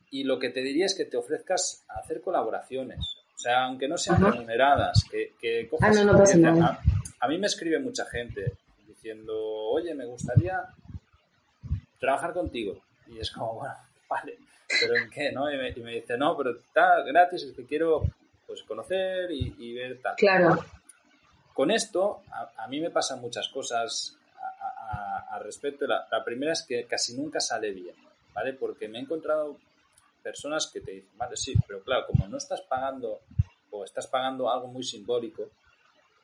[0.09, 2.99] Y lo que te diría es que te ofrezcas a hacer colaboraciones.
[3.35, 5.97] O sea, aunque no sean remuneradas, que, que cojas...
[5.97, 6.79] Ah, no, no pasa nada.
[7.19, 8.53] A, a, mí me escribe mucha gente
[8.87, 10.61] diciendo, oye, me gustaría
[11.99, 12.81] trabajar contigo.
[13.07, 13.73] Y es como, bueno,
[14.09, 14.37] vale,
[14.79, 15.31] pero ¿en qué?
[15.31, 15.51] ¿no?
[15.51, 18.03] Y, me, y me dice, no, pero está gratis, es que quiero
[18.45, 20.15] pues conocer y, y ver tal.
[20.15, 20.63] Claro.
[21.53, 24.17] Con esto, a, a mí me pasan muchas cosas
[25.29, 25.87] al respecto.
[25.87, 27.95] La, la, primera es que casi nunca sale bien,
[28.33, 28.53] ¿vale?
[28.53, 29.57] Porque me he encontrado
[30.21, 33.19] personas que te dicen, vale, sí, pero claro, como no estás pagando
[33.71, 35.49] o estás pagando algo muy simbólico,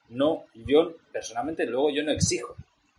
[0.09, 2.55] no, yo personalmente luego yo no exijo.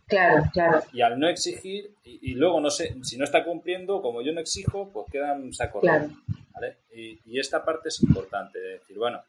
[0.07, 0.81] Claro, claro.
[0.91, 4.31] Y al no exigir, y, y luego no sé, si no está cumpliendo, como yo
[4.33, 6.09] no exijo, pues quedan saco claro.
[6.53, 6.77] ¿Vale?
[6.93, 9.21] Y, y, esta parte es importante, de decir, bueno,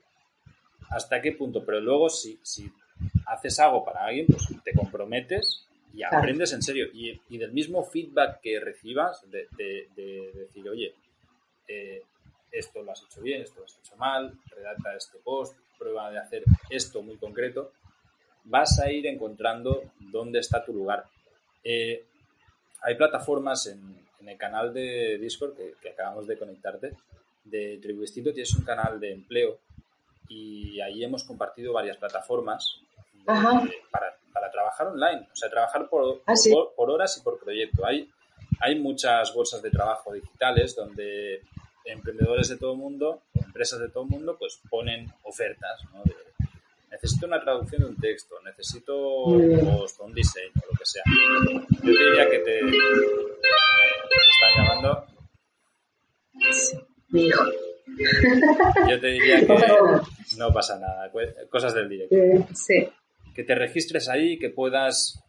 [0.91, 1.65] ¿hasta qué punto?
[1.65, 2.71] Pero luego si, si
[3.27, 6.87] haces algo para alguien, pues te comprometes y aprendes en serio.
[6.93, 10.95] Y, y, del mismo feedback que recibas, de, de, de decir, oye,
[11.69, 12.03] eh,
[12.51, 16.19] esto lo has hecho bien, esto lo has hecho mal, redacta este post, prueba de
[16.19, 17.73] hacer esto muy concreto,
[18.45, 21.05] vas a ir encontrando dónde está tu lugar.
[21.63, 22.05] Eh,
[22.83, 26.93] hay plataformas en, en, el canal de Discord que, que, acabamos de conectarte,
[27.45, 29.59] de Tribu Distinto, tienes un canal de empleo
[30.29, 32.81] y ahí hemos compartido varias plataformas
[33.13, 36.53] de, para, para, trabajar online, o sea, trabajar por, ¿Ah, sí?
[36.77, 37.85] por, horas y por proyecto.
[37.85, 38.11] Hay,
[38.61, 41.43] hay muchas bolsas de trabajo digitales donde
[41.85, 46.03] emprendedores de todo el mundo, empresas de todo el mundo, pues ponen ofertas, ¿no?
[46.05, 46.15] De,
[46.91, 51.03] necesito una traducción de un texto, necesito post, un diseño, lo que sea.
[51.83, 52.61] Yo te diría que te,
[54.57, 55.07] llamando.
[57.09, 57.45] Mi hijo.
[58.89, 59.47] Yo te diría que
[60.39, 61.11] no pasa nada,
[61.51, 62.17] cosas del directo.
[62.55, 62.89] Sí.
[63.35, 65.23] Que te registres ahí, que puedas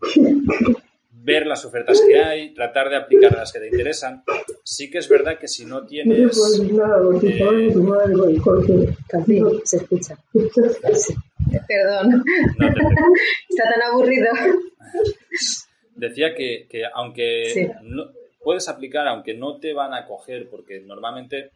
[1.12, 4.24] ver las ofertas que hay, tratar de aplicar las que te interesan.
[4.64, 6.20] Sí que es verdad que si no tienes...
[6.20, 6.30] Eh,
[9.64, 10.18] se escucha.
[11.68, 12.24] Perdón.
[12.58, 14.28] No Está tan aburrido.
[15.96, 17.68] Decía que, que aunque sí.
[17.84, 18.06] no,
[18.46, 21.50] puedes aplicar, aunque no te van a coger, porque normalmente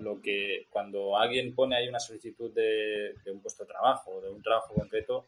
[0.00, 4.20] lo que cuando alguien pone ahí una solicitud de, de un puesto de trabajo o
[4.20, 5.26] de un trabajo concreto,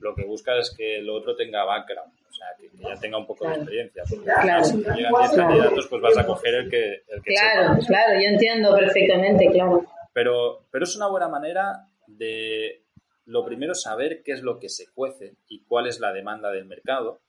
[0.00, 3.18] lo que busca es que el otro tenga background, o sea, que, que ya tenga
[3.18, 3.56] un poco claro.
[3.56, 4.02] de experiencia.
[4.08, 4.64] Porque claro.
[4.64, 7.86] si te llegan 10 candidatos, pues vas a coger el que, el que Claro, sepa.
[7.86, 9.84] claro, yo entiendo perfectamente, claro.
[10.12, 12.82] Pero, pero es una buena manera de,
[13.26, 16.64] lo primero, saber qué es lo que se cuece y cuál es la demanda del
[16.64, 17.20] mercado.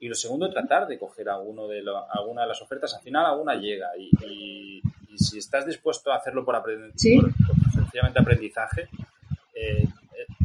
[0.00, 2.94] Y lo segundo, tratar de coger alguno de lo, alguna de las ofertas.
[2.94, 3.96] Al final, alguna llega.
[3.96, 6.62] Y, y, y si estás dispuesto a hacerlo por,
[6.94, 7.18] ¿Sí?
[7.18, 8.88] por, por sencillamente aprendizaje,
[9.54, 9.86] eh,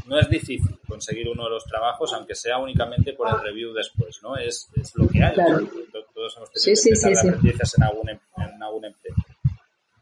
[0.07, 4.21] no es difícil conseguir uno de los trabajos, aunque sea únicamente por el review después,
[4.21, 4.35] ¿no?
[4.35, 5.33] Es, es lo que hay.
[5.33, 5.67] Claro.
[6.13, 7.23] Todos hemos tenido sí, que sí, sí,
[7.77, 9.15] en algún, en algún empleo.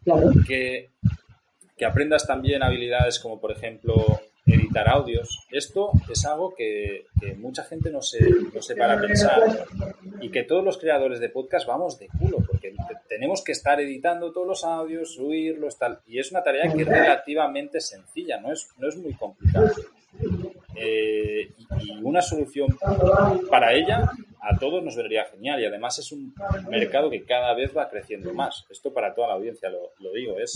[0.04, 0.32] Claro.
[0.48, 0.90] Que,
[1.78, 4.20] que aprendas también habilidades como, por ejemplo,
[4.54, 5.46] editar audios.
[5.52, 7.06] Esto es algo que,
[7.38, 8.20] mucha gente no se,
[8.54, 9.68] no se para pensar
[10.22, 12.74] y que todos los creadores de podcast vamos de culo, porque
[13.08, 16.00] tenemos que estar editando todos los audios, subirlos, tal.
[16.08, 19.72] Y es una tarea que es relativamente sencilla, no es, no es muy complicada.
[20.76, 22.78] Eh, y una solución
[23.50, 26.34] para ella a todos nos vendría genial y además es un
[26.70, 28.66] mercado que cada vez va creciendo más.
[28.70, 30.54] Esto para toda la audiencia lo, lo digo, es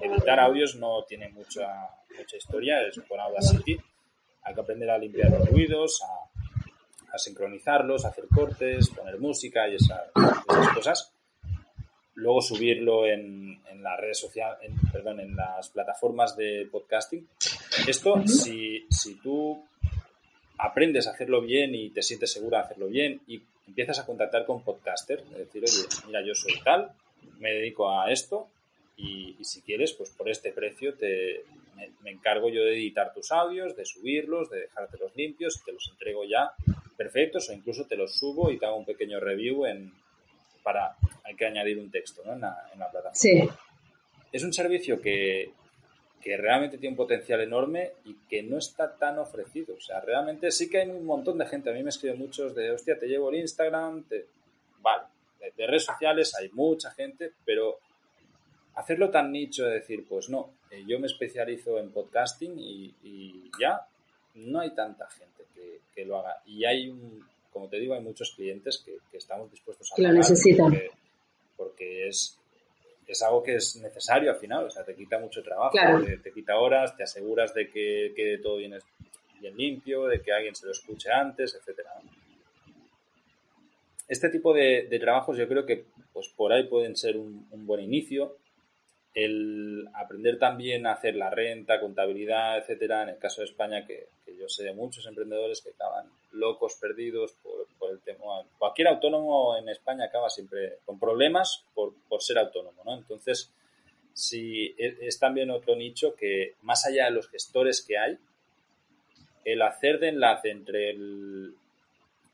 [0.00, 1.66] editar audios no tiene mucha,
[2.16, 3.78] mucha historia, es con Audacity,
[4.42, 9.74] hay que aprender a limpiar los ruidos, a, sincronizarlos, a hacer cortes, poner música y
[9.74, 10.04] esa,
[10.48, 11.12] esas cosas
[12.14, 17.26] luego subirlo en, en las redes sociales, perdón, en las plataformas de podcasting.
[17.86, 19.64] Esto, si, si tú
[20.60, 24.44] aprendes a hacerlo bien y te sientes segura de hacerlo bien y empiezas a contactar
[24.44, 26.92] con podcasters, es decir, oye, mira, yo soy tal,
[27.38, 28.48] me dedico a esto
[28.96, 31.44] y, y si quieres, pues por este precio te,
[31.76, 35.72] me, me, encargo yo de editar tus audios, de subirlos, de dejártelos limpios y te
[35.72, 36.52] los entrego ya
[36.96, 39.92] perfectos o incluso te los subo y te hago un pequeño review en,
[40.62, 42.34] para, hay que añadir un texto ¿no?
[42.34, 43.14] en, la, en la plataforma.
[43.14, 43.48] Sí.
[44.30, 45.52] es un servicio que,
[46.20, 49.74] que realmente tiene un potencial enorme y que no está tan ofrecido.
[49.74, 51.70] O sea, realmente sí que hay un montón de gente.
[51.70, 54.26] A mí me escriben muchos de, hostia, te llevo el Instagram, te...
[54.82, 55.04] vale.
[55.56, 57.78] De, redes sociales hay mucha gente, pero
[58.74, 63.86] hacerlo tan nicho de decir, pues no, eh, yo me especializo en podcasting y, ya
[64.34, 65.44] no hay tanta gente
[65.94, 66.42] que, lo haga.
[66.46, 70.12] Y hay un, como te digo, hay muchos clientes que, estamos dispuestos a que lo
[70.12, 70.74] necesitan.
[71.56, 72.39] porque es,
[73.10, 75.76] es algo que es necesario al final, o sea, te quita mucho trabajo,
[76.22, 78.78] te, quita horas, te aseguras de que quede todo bien,
[79.40, 81.90] bien, limpio, de que alguien se lo escuche antes, etcétera.
[84.06, 87.80] Este tipo de, trabajos yo creo que pues por ahí pueden ser un, un buen
[87.80, 88.36] inicio
[89.14, 94.08] el aprender también a hacer la renta, contabilidad, etcétera, en el caso de España, que,
[94.38, 98.44] yo sé de muchos emprendedores que acaban locos, perdidos por, el tema.
[98.56, 102.94] Cualquier autónomo en España acaba siempre con problemas por, ser autónomo, ¿no?
[102.94, 103.52] Entonces,
[104.14, 108.16] si e, es, también otro nicho que, más allá de los gestores que hay,
[109.44, 111.54] el hacer de enlace entre el,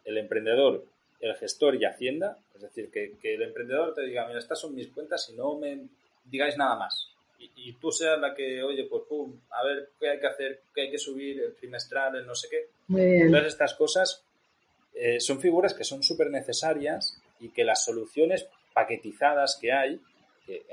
[0.05, 0.85] el emprendedor,
[1.21, 4.75] el gestor y Hacienda, es decir, que, que el emprendedor te diga, mira, estas son
[4.75, 5.87] mis cuentas y no me
[6.31, 7.09] digáis nada más.
[7.39, 10.83] Y, tú seas la que, oye, pues pum, a ver qué hay que hacer, qué
[10.83, 13.29] hay que subir, el trimestral, el no sé qué.
[13.29, 14.25] Todas estas cosas
[14.95, 20.01] eh, son figuras que son súper necesarias y que las soluciones paquetizadas que hay,
[20.47, 20.65] que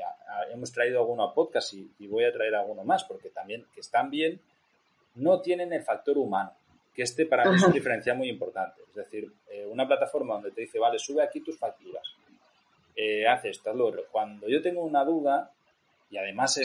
[0.52, 4.10] hemos traído alguno a podcast y, voy a traer alguno más, porque también que están
[4.10, 4.40] bien,
[5.16, 6.54] no tienen el factor humano,
[6.94, 8.82] que este para mí es un diferencial muy importante.
[8.90, 12.04] Es decir, eh, una plataforma donde te dice, vale, sube aquí tus facturas
[12.96, 14.06] eh, hace esto, lo otro.
[14.12, 15.52] Cuando yo tengo una duda,
[16.14, 16.60] y además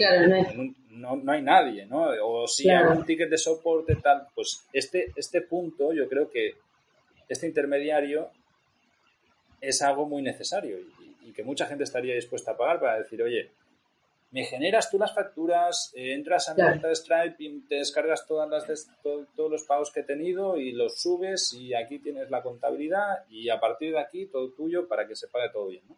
[0.90, 1.40] no, hay...
[1.40, 2.10] nadie, ¿no?
[2.22, 6.56] O si hay un ticket de soporte, tal, pues este, este punto, yo creo que
[7.28, 8.30] este intermediario
[9.60, 13.52] es algo muy necesario y, que mucha gente estaría dispuesta a pagar para decir, oye,
[14.32, 18.26] me generas tú las facturas, eh, entras a mi cuenta de Stripe y te descargas
[18.26, 22.42] todas las todos los pagos que he tenido y los subes y aquí tienes la
[22.42, 25.96] contabilidad y a partir de aquí todo tuyo para que se pague todo bien, ¿no?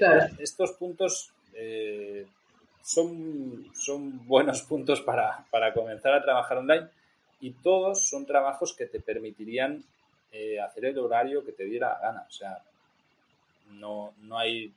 [0.00, 2.26] Eh, estos puntos eh,
[2.82, 6.88] son, son buenos puntos para, comenzar a trabajar online
[7.40, 9.84] y todos son trabajos que te permitirían
[10.32, 12.26] eh, hacer el horario que te diera gana.
[12.28, 12.58] O sea,
[13.70, 14.72] no, no, hay,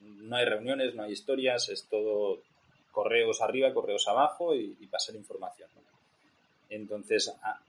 [0.00, 2.40] no hay reuniones, no hay historias, es todo
[2.92, 5.68] correos arriba, correos abajo y, pasar información.
[6.70, 7.60] Entonces, ah,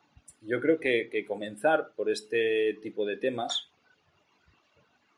[0.42, 3.69] yo creo que, que, comenzar por este tipo de temas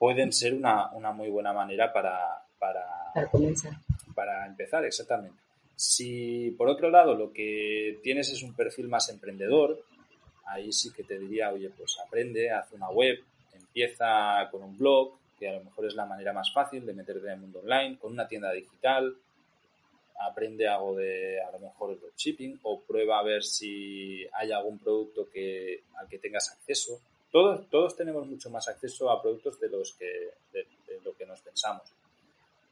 [0.01, 2.83] pueden ser una, muy buena manera para, para,
[3.29, 3.73] comenzar.
[4.15, 5.37] Para empezar, exactamente.
[5.75, 9.79] Si por otro lado lo que tienes es un perfil más emprendedor,
[10.47, 13.19] ahí sí que te diría, oye, pues aprende, haz una web,
[13.53, 17.27] empieza con un blog, que a lo mejor es la manera más fácil de meterte
[17.27, 19.15] en el mundo online, con una tienda digital,
[20.19, 24.79] aprende algo de a lo mejor el dropshipping o prueba a ver si hay algún
[24.79, 26.99] producto que, al que tengas acceso
[27.32, 30.65] todos, todos tenemos mucho más acceso a productos de los que, de,
[31.04, 31.84] lo que nos pensamos.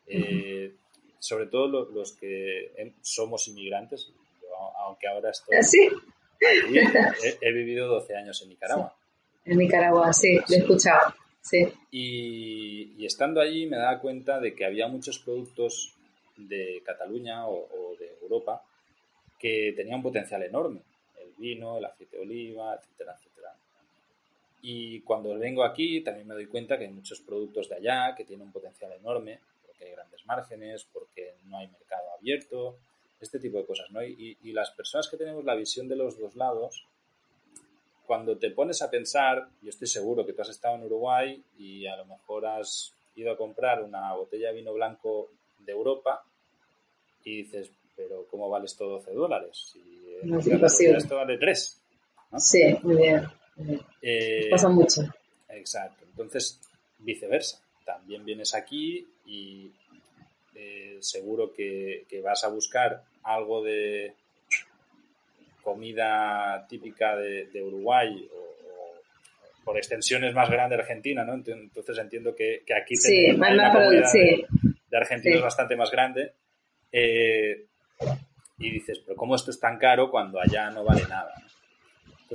[0.06, 0.74] Eh,
[1.19, 4.10] sobre todo los, que somos inmigrantes,
[4.80, 5.56] aunque ahora estoy...
[5.56, 5.89] ¿Ah, ¿Sí?
[6.39, 8.95] he, vivido 12 años en Nicaragua.
[9.45, 11.13] En Nicaragua, sí, lo he escuchado.
[11.41, 11.67] Sí.
[11.91, 15.93] Y, estando allí me daba cuenta de que había muchos productos
[16.38, 18.62] de Cataluña o, o, de Europa
[19.38, 20.82] que tenían un potencial enorme.
[21.19, 23.28] El vino, el aceite de oliva, etcétera, etcétera.
[24.62, 28.26] Y cuando vengo aquí también me doy cuenta que hay muchos productos de allá que
[28.26, 32.78] tienen un potencial enorme, porque hay grandes márgenes, porque no hay mercado abierto,
[33.19, 34.04] este tipo de cosas, ¿no?
[34.04, 36.86] Y, y las personas que tenemos la visión de los dos lados,
[38.06, 41.86] cuando te pones a pensar, yo estoy seguro que tú has estado en Uruguay y
[41.86, 46.24] a lo mejor has ido a comprar una botella de vino blanco de Europa
[47.24, 49.74] y dices, pero ¿cómo vale esto 12 dólares?
[49.74, 49.80] Si
[50.24, 51.82] no es Esto vale 3.
[52.38, 53.28] Sí, muy bien.
[54.02, 55.02] Eh, pasa mucho.
[55.50, 56.06] Exacto.
[56.06, 56.60] Entonces,
[57.00, 57.60] viceversa.
[57.86, 59.72] También vienes aquí y
[60.55, 64.14] eh, seguro que, vas a buscar algo de
[65.64, 68.49] comida típica de, Uruguay o,
[69.64, 71.34] por extensiones más grande Argentina, ¿no?
[71.34, 73.32] Entonces entiendo que, aquí sí,
[74.89, 76.34] de, argentinos bastante más grande.
[76.91, 77.66] Eh,
[78.57, 81.34] y dices, pero ¿cómo esto es tan caro cuando allá no vale nada?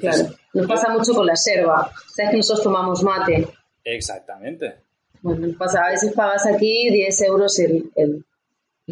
[0.01, 1.91] Claro, nos pasa mucho con la serva.
[2.09, 3.49] Sabes que nosotros tomamos mate.
[3.85, 4.77] Exactamente.
[5.23, 8.25] Bueno, pasa, a veces pagas aquí 10 euros el, el,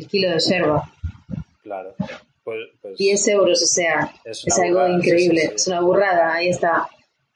[0.06, 0.90] kilo de serva.
[1.62, 1.94] Claro.
[2.42, 6.88] Pues, 10 pues euros, o sea, es, algo increíble, es una burrada, ahí está.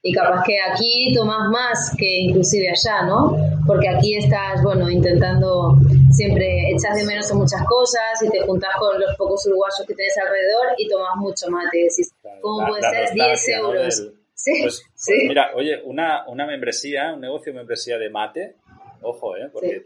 [0.03, 3.56] y capaz que aquí tomas más que inclusive allá, ¿no?
[3.67, 5.77] Porque aquí estás, bueno, intentando
[6.11, 9.95] siempre echas de menos en muchas cosas y te juntas con los pocos uruguayos que
[9.95, 11.79] tienes alrededor y tomas mucho mate.
[11.79, 14.13] Decís, ¿cómo puede ser 10 euros?
[14.35, 15.13] Sí, pues, sí.
[15.15, 18.55] Pues mira, oye, una, una membresía, un negocio de membresía de mate,
[19.03, 19.49] ojo, ¿eh?
[19.53, 19.83] porque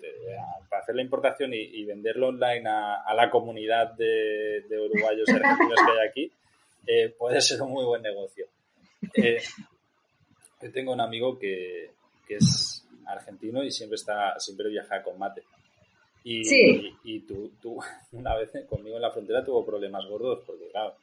[0.68, 5.93] para hacer la importación y, venderlo online a, la comunidad de, uruguayos y argentinos que
[5.93, 6.33] hay aquí,
[6.87, 8.47] eh, puede ser un muy buen negocio.
[9.14, 9.41] Eh,
[10.62, 11.91] yo tengo un amigo que,
[12.26, 15.43] que, es argentino y siempre está siempre viaja con mate.
[16.23, 16.43] Y,
[17.03, 17.79] y, tú, tú,
[18.13, 20.95] una vez conmigo en la frontera tuvo problemas gordos porque, claro,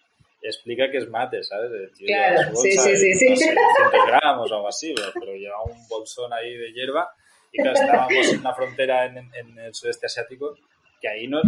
[0.42, 1.92] explica que es mate, ¿sabes?
[2.06, 3.50] claro, sí, sí, sí, sí.
[4.08, 7.10] gramos o algo así, pero lleva un bolsón ahí de hierba
[7.52, 10.56] y claro, estábamos en una frontera en, en el sudeste asiático
[11.02, 11.42] que ahí no,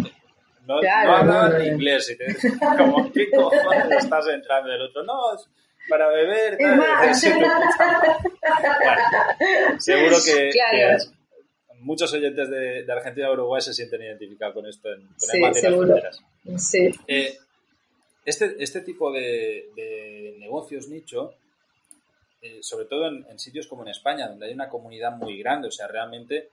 [0.65, 4.71] no, claro, no hablaban inglés y te como, ¿qué cojones estás entrando?
[4.71, 5.31] El otro, no,
[5.87, 6.57] para beber.
[6.57, 7.15] Tal,
[9.79, 10.51] seguro que,
[11.81, 15.61] muchos oyentes de, de, Argentina y Uruguay se sienten identificados con esto en, con las
[15.61, 16.21] fronteras.
[16.57, 16.91] Sí.
[17.07, 17.37] Eh,
[18.25, 21.35] este, este tipo de, de negocios nicho
[22.41, 25.71] eh, sobre todo en, sitios como en España, donde hay una comunidad muy grande, o
[25.71, 26.51] sea, realmente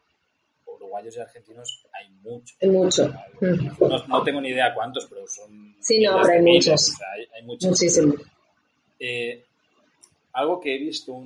[0.66, 2.57] uruguayos y argentinos hay mucho.
[2.61, 3.14] Hay mucho.
[4.09, 5.77] No, tengo ni idea cuántos, pero son...
[5.81, 6.93] Sí, no, pero hay muchos.
[7.33, 7.70] hay, muchos.
[7.70, 8.14] Muchísimo.
[8.99, 9.45] Eh,
[10.33, 11.23] algo que he visto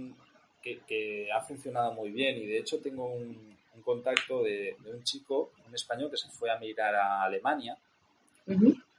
[0.63, 3.51] que, ha funcionado muy bien y de hecho tengo un,
[3.83, 7.79] contacto de, un chico, un español que se fue a mirar a Alemania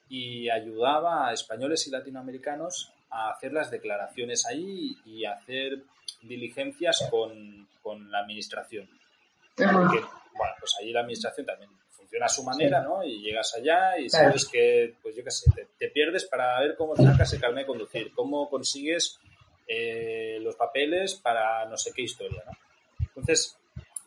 [0.10, 5.84] y ayudaba a españoles y latinoamericanos a hacer las declaraciones ahí y hacer
[6.24, 7.68] diligencias con,
[8.10, 8.90] la administración.
[9.56, 11.70] Porque, bueno, pues ahí la administración también
[12.12, 13.04] funciona a su manera, ¿no?
[13.04, 16.96] Y llegas allá y sabes que, pues yo qué sé, te, pierdes para ver cómo
[16.96, 19.18] sacas el carnet de conducir, cómo consigues
[19.66, 22.52] eh, los papeles para no sé qué historia, ¿no?
[23.00, 23.58] Entonces,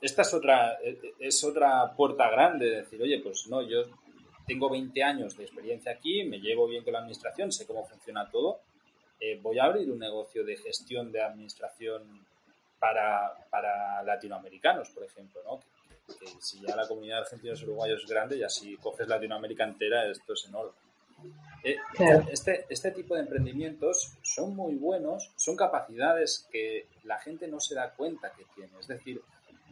[0.02, 0.78] esta es otra,
[1.18, 3.84] es otra puerta grande de decir, oye, pues no, yo
[4.46, 8.30] tengo 20 años de experiencia aquí, me llevo bien con la administración, sé cómo funciona
[8.30, 8.60] todo,
[9.18, 12.26] eh, voy a abrir un negocio de gestión de administración
[12.78, 15.60] para, para latinoamericanos, por ejemplo, ¿no?
[15.60, 15.66] Que,
[16.40, 20.06] si ya la comunidad de argentinos y uruguayos es grande, y así coges Latinoamérica entera,
[20.10, 20.72] esto es enorme.
[21.62, 21.76] Eh,
[22.30, 27.74] este, este tipo de emprendimientos son muy buenos, son capacidades que la gente no se
[27.74, 28.70] da cuenta que tiene.
[28.78, 29.22] Es decir,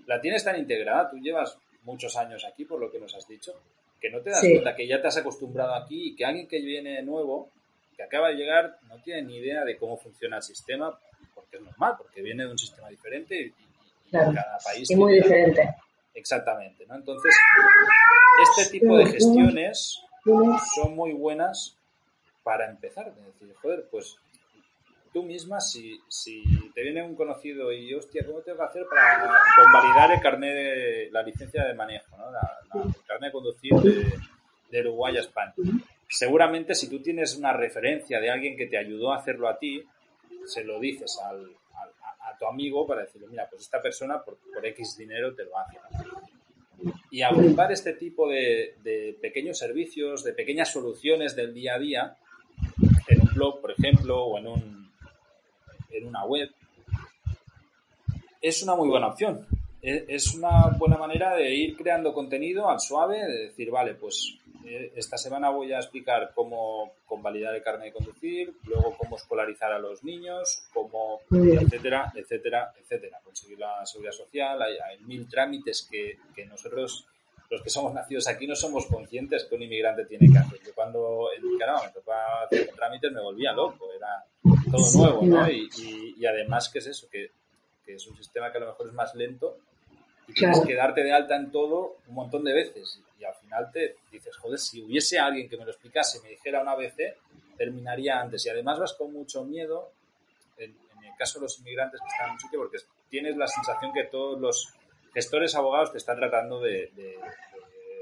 [0.06, 3.60] la tienes tan integrada, tú llevas muchos años aquí, por lo que nos has dicho,
[4.00, 6.60] que no te das cuenta que ya te has acostumbrado aquí y que alguien que
[6.60, 7.50] viene nuevo
[7.96, 10.98] que acaba de llegar no tiene ni idea de cómo funciona el sistema,
[11.34, 13.54] porque es normal, porque viene de un sistema diferente y,
[14.10, 14.90] cada país...
[14.90, 15.74] Es muy diferente.
[16.14, 16.96] Exactamente, ¿no?
[16.96, 17.34] Entonces,
[18.56, 20.00] este tipo de gestiones
[20.74, 21.76] son muy buenas
[22.42, 23.08] para empezar.
[23.08, 24.16] Es decir, joder, pues
[25.12, 26.42] tú misma, si, si
[26.74, 31.08] te viene un conocido y, hostia, ¿cómo tengo que hacer para convalidar el carnet de
[31.12, 32.28] la licencia de manejo, ¿no?
[32.82, 34.12] el carnet de conducir de,
[34.70, 35.54] de Uruguay a España?
[36.12, 39.82] seguramente si tú tienes una referencia de alguien que te ayudó a hacerlo a ti,
[40.44, 41.50] se lo dices al,
[42.42, 45.78] tu amigo para decirle, mira, pues esta persona por, X dinero te lo hace.
[47.12, 52.16] Y agrupar este tipo de, pequeños servicios, de pequeñas soluciones del día a día,
[53.06, 54.90] en un blog, por ejemplo, o en, un,
[55.90, 56.50] en una web,
[58.40, 59.46] es una muy buena opción.
[59.80, 65.16] Es una buena manera de ir creando contenido al suave, de decir, vale, pues esta
[65.16, 70.04] semana voy a explicar cómo convalidar el carnet de conducir, luego cómo escolarizar a los
[70.04, 73.20] niños, cómo, etcétera, etcétera, etcétera.
[73.24, 77.06] Conseguir la seguridad social, hay, mil trámites que, nosotros,
[77.50, 80.60] los que somos nacidos aquí, no somos conscientes que un inmigrante tiene que hacer.
[80.64, 84.24] Yo cuando en Nicaragua me tocaba hacer trámites me volvía loco, era
[84.70, 85.50] todo nuevo, ¿no?
[85.50, 87.08] Y, además, ¿qué es eso?
[87.10, 87.30] Que,
[87.84, 89.58] que es un sistema que a lo mejor es más lento
[90.28, 93.00] y tienes que darte de alta en todo un montón de veces.
[93.18, 96.60] Y al final te dices, joder, si hubiese alguien que me lo explicase me dijera
[96.60, 96.94] una vez,
[97.56, 98.44] terminaría antes.
[98.46, 99.92] Y además vas con mucho miedo,
[100.58, 103.92] en, el caso de los inmigrantes que están en un sitio, porque tienes la sensación
[103.92, 104.74] que todos los
[105.12, 106.90] gestores abogados te están tratando de,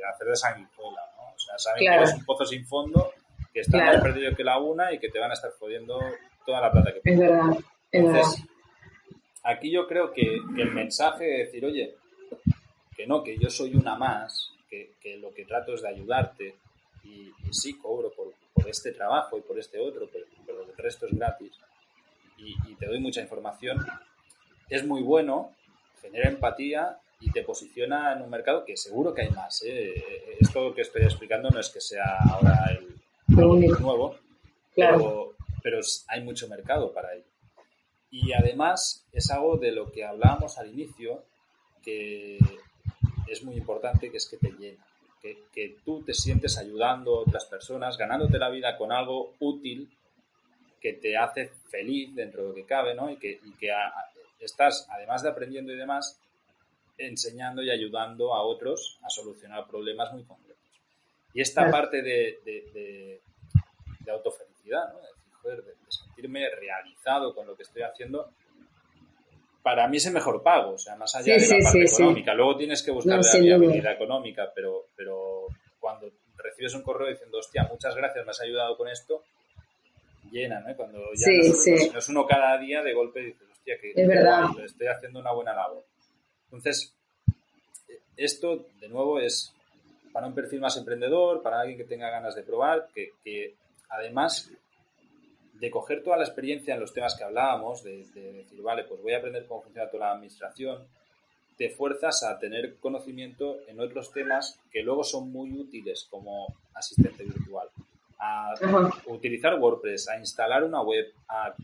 [0.08, 1.34] hacer de sanguijuela, ¿no?
[1.34, 3.12] O sea, saben que eres un pozo sin fondo,
[3.52, 6.00] que están más perdido que la una y que te van a estar jodiendo
[6.46, 7.00] toda la plata que.
[7.04, 7.56] Es verdad,
[7.90, 8.22] es verdad.
[9.42, 11.96] Aquí yo creo que, que el mensaje de decir, oye,
[13.00, 16.56] que no, que yo soy una más, que, lo que trato es de ayudarte
[17.02, 18.34] y, sí cobro por,
[18.68, 21.52] este trabajo y por este otro, pero, el resto es gratis
[22.36, 23.78] y, te doy mucha información,
[24.68, 25.54] es muy bueno,
[26.02, 29.62] genera empatía y te posiciona en un mercado que seguro que hay más.
[29.62, 29.94] ¿eh?
[30.38, 33.00] Esto que estoy explicando no es que sea ahora el,
[33.80, 34.16] nuevo,
[34.74, 37.24] pero, pero hay mucho mercado para ello.
[38.10, 41.24] y además es algo de lo que hablábamos al inicio,
[41.82, 42.38] que
[43.30, 44.84] es muy importante, que es que te llena.
[45.20, 49.90] Que, que, tú te sientes ayudando a otras personas, ganándote la vida con algo útil
[50.80, 53.10] que te hace feliz dentro de lo que cabe, ¿no?
[53.10, 53.70] Y que, y que
[54.40, 56.18] estás, además de aprendiendo y demás,
[56.96, 60.50] enseñando y ayudando a otros a solucionar problemas muy concretos.
[61.32, 63.20] Y esta parte de, de,
[64.00, 64.98] de, autofelicidad, ¿no?
[64.98, 68.32] de, decir, joder, de, sentirme realizado con lo que estoy haciendo,
[69.62, 72.34] para mí es el mejor pago, o sea, más allá de la parte económica.
[72.34, 75.46] Luego tienes que buscar la viabilidad económica, pero, pero
[75.78, 79.22] cuando recibes un correo diciendo, hostia, muchas gracias, me has ayudado con esto,
[80.30, 80.74] llena, ¿no?
[80.76, 84.44] Cuando ya no, es, uno cada día, de golpe dices, hostia, que es verdad.
[84.64, 85.84] estoy haciendo una buena labor.
[86.44, 86.94] Entonces,
[88.16, 89.52] esto, de nuevo, es
[90.12, 93.54] para un perfil más emprendedor, para alguien que tenga ganas de probar, que, que
[93.88, 94.50] además
[95.60, 99.12] de coger toda la experiencia en los temas que hablábamos, de, decir, vale, pues voy
[99.12, 100.86] a aprender cómo funciona toda la administración,
[101.58, 107.24] te fuerzas a tener conocimiento en otros temas que luego son muy útiles como asistente
[107.24, 107.68] virtual,
[108.18, 108.54] a
[109.06, 111.54] utilizar WordPress, a instalar una web, a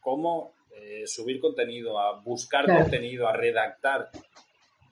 [0.00, 4.10] cómo eh, subir contenido, a buscar contenido, a redactar,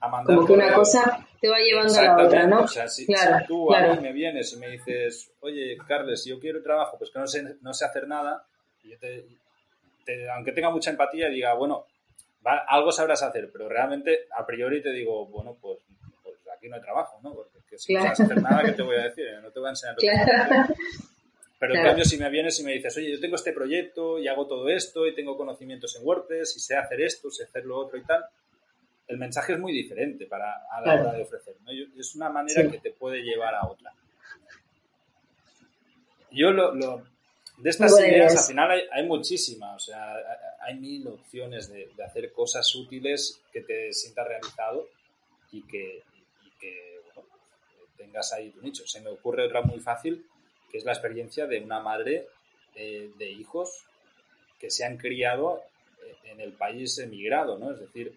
[0.07, 0.35] a mandar.
[0.35, 2.61] Como que una cosa te va llevando a la otra, ¿no?
[2.61, 3.05] O sea, si,
[3.47, 7.19] tú a mí me vienes y me dices, oye, Carles, yo quiero trabajo, pues que
[7.19, 8.45] no sé, no sé hacer nada,
[8.83, 9.25] y yo te,
[10.29, 11.85] aunque tenga mucha empatía, diga, bueno,
[12.67, 15.79] algo sabrás hacer, pero realmente a priori te digo, bueno, pues,
[16.23, 17.33] pues aquí no hay trabajo, ¿no?
[17.33, 19.25] Porque si no sabes hacer nada, ¿qué te voy a decir?
[19.41, 19.95] No te voy a enseñar.
[19.97, 20.73] Claro.
[21.59, 24.27] Pero en cambio, si me vienes y me dices, oye, yo tengo este proyecto y
[24.27, 27.77] hago todo esto y tengo conocimientos en WordPress y sé hacer esto, sé hacer lo
[27.77, 28.23] otro y tal,
[29.07, 31.55] el mensaje es muy diferente para, a la hora de ofrecer.
[31.97, 33.93] Es una manera que te puede llevar a otra.
[36.31, 36.73] Yo lo,
[37.57, 40.15] de estas ideas, al final hay, muchísimas, o sea,
[40.59, 44.87] hay mil opciones de, hacer cosas útiles que te sientas realizado
[45.51, 46.03] y que,
[47.95, 48.85] tengas ahí tu nicho.
[48.85, 50.23] Se me ocurre otra muy fácil,
[50.71, 52.27] que es la experiencia de una madre
[52.75, 53.85] eh, de hijos
[54.59, 55.63] que se han criado
[56.25, 57.71] en el país emigrado, ¿no?
[57.71, 58.13] Es decir,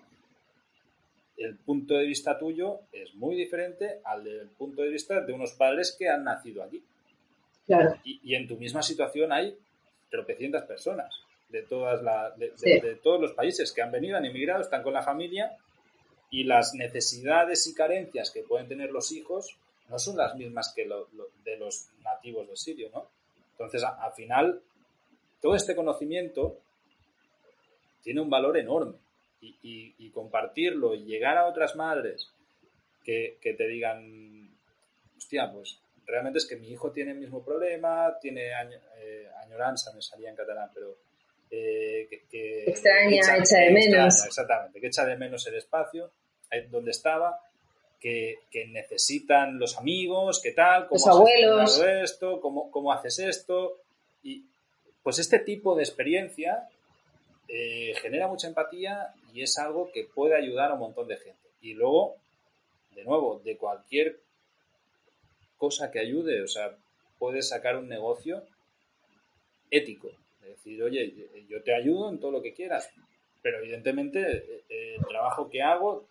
[1.41, 5.53] el punto de vista tuyo es muy diferente al del punto de vista de unos
[5.55, 6.85] padres que han nacido aquí.
[7.67, 7.97] Claro.
[8.05, 9.57] Y, en tu misma situación hay
[10.11, 11.15] tropecientas personas
[11.49, 12.03] de, todas
[12.37, 15.57] de, todos los países que han venido, han emigrado, están con la familia
[16.31, 19.57] y las necesidades y carencias que pueden tener los hijos
[19.89, 23.09] no son las mismas que de los nativos de Sirio, ¿no?
[23.53, 24.61] Entonces, al final,
[25.41, 26.59] todo este conocimiento
[28.03, 28.97] tiene un valor enorme
[29.41, 32.31] y, compartirlo y llegar a otras madres
[33.05, 34.51] que, te digan,
[35.17, 40.03] hostia, pues realmente es que mi hijo tiene el mismo problema, tiene eh, añoranza, me
[40.03, 40.97] salía en catalán, pero
[41.51, 44.27] eh, que, extraña, echa, de menos.
[44.27, 46.13] exactamente, que echa de menos el espacio
[46.71, 47.41] donde estaba,
[48.01, 48.39] que,
[48.69, 51.83] necesitan los amigos, qué tal, cómo los abuelos.
[51.83, 53.79] esto, cómo, cómo haces esto.
[54.23, 54.45] Y
[55.03, 56.69] pues este tipo de experiencia
[57.49, 61.49] eh, genera mucha empatía y es algo que puede ayudar a un montón de gente.
[61.61, 62.17] Y luego,
[62.95, 64.21] de nuevo, de cualquier
[65.57, 66.77] cosa que ayude, o sea,
[67.19, 68.43] puedes sacar un negocio
[69.71, 70.09] ético.
[70.43, 72.91] Es decir, oye, yo te ayudo en todo lo que quieras,
[73.43, 76.07] pero evidentemente eh, el trabajo que hago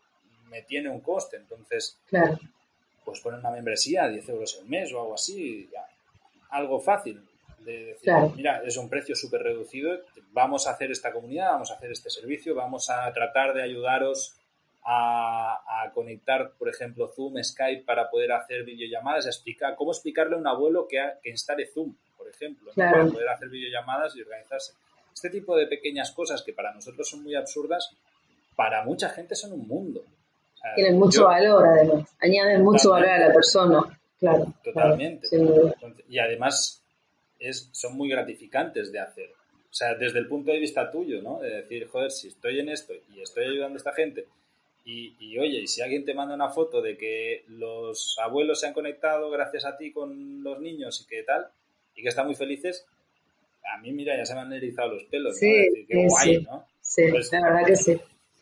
[0.49, 1.97] me tiene un coste, entonces,
[3.05, 5.69] pues poner una membresía, 10 euros al mes o algo así,
[6.49, 7.21] algo fácil
[7.65, 9.99] de decir, mira, es un precio súper reducido,
[10.31, 14.35] vamos a hacer esta comunidad, vamos a hacer este servicio, vamos a tratar de ayudaros
[14.83, 20.47] a, conectar, por ejemplo, Zoom, Skype para poder hacer videollamadas, explicar cómo explicarle a un
[20.47, 24.73] abuelo que, que instale Zoom, por ejemplo, para poder hacer videollamadas y organizarse.
[25.13, 27.91] Este tipo de pequeñas cosas que para nosotros son muy absurdas,
[28.55, 30.03] para mucha gente son un mundo.
[30.75, 32.09] Tienen mucho valor, además.
[32.19, 33.99] Añaden mucho valor a la persona.
[34.19, 34.53] Claro.
[34.63, 35.27] Totalmente.
[36.09, 36.81] y además
[37.39, 39.29] es, son muy gratificantes de hacer.
[39.69, 41.39] O sea, desde el punto de vista tuyo, ¿no?
[41.39, 44.25] De decir, joder, si estoy en esto y estoy ayudando a esta gente,
[44.85, 48.67] y, y, oye, y si alguien te manda una foto de que los abuelos se
[48.67, 51.47] han conectado gracias a ti con los niños y que tal,
[51.95, 52.85] y que están muy felices,
[53.71, 55.87] a mí, mira, ya se me han erizado los pelos, sí, ¿no?
[55.87, 56.65] qué guay, ¿no?
[56.81, 57.99] Sí, pues, la verdad que sí.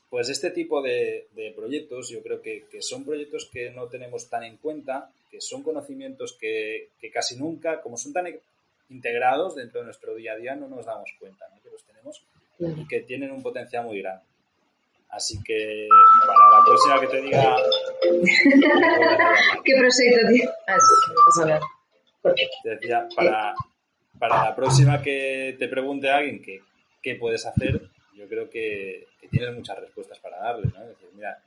[0.10, 4.30] Pues este tipo de, de proyectos, yo creo que, que, son proyectos que no tenemos
[4.30, 8.28] tan en cuenta, que son conocimientos que, que casi nunca, como son tan
[8.90, 12.24] integrados dentro de nuestro día a día no nos damos cuenta que los tenemos
[12.60, 14.24] y que tienen un potencial muy grande.
[15.10, 15.88] Así que
[16.26, 17.56] para la próxima que te diga...
[19.64, 20.50] ¿Qué proyecto tienes?
[20.68, 20.78] Ah,
[22.64, 23.56] te decía, para,
[24.20, 26.62] para la próxima que te pregunte a alguien qué,
[27.02, 30.84] qué puedes hacer, yo creo que, tienes muchas respuestas para darle, ¿no?
[30.84, 31.42] Es decir, mira,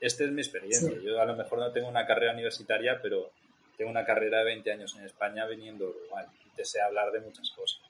[0.00, 0.92] esta es mi experiencia.
[1.02, 3.30] Yo a lo mejor no tengo una carrera universitaria, pero
[3.76, 6.26] tengo una carrera de 20 años en España viniendo a Uruguay
[6.62, 7.80] sé hablar de muchas cosas.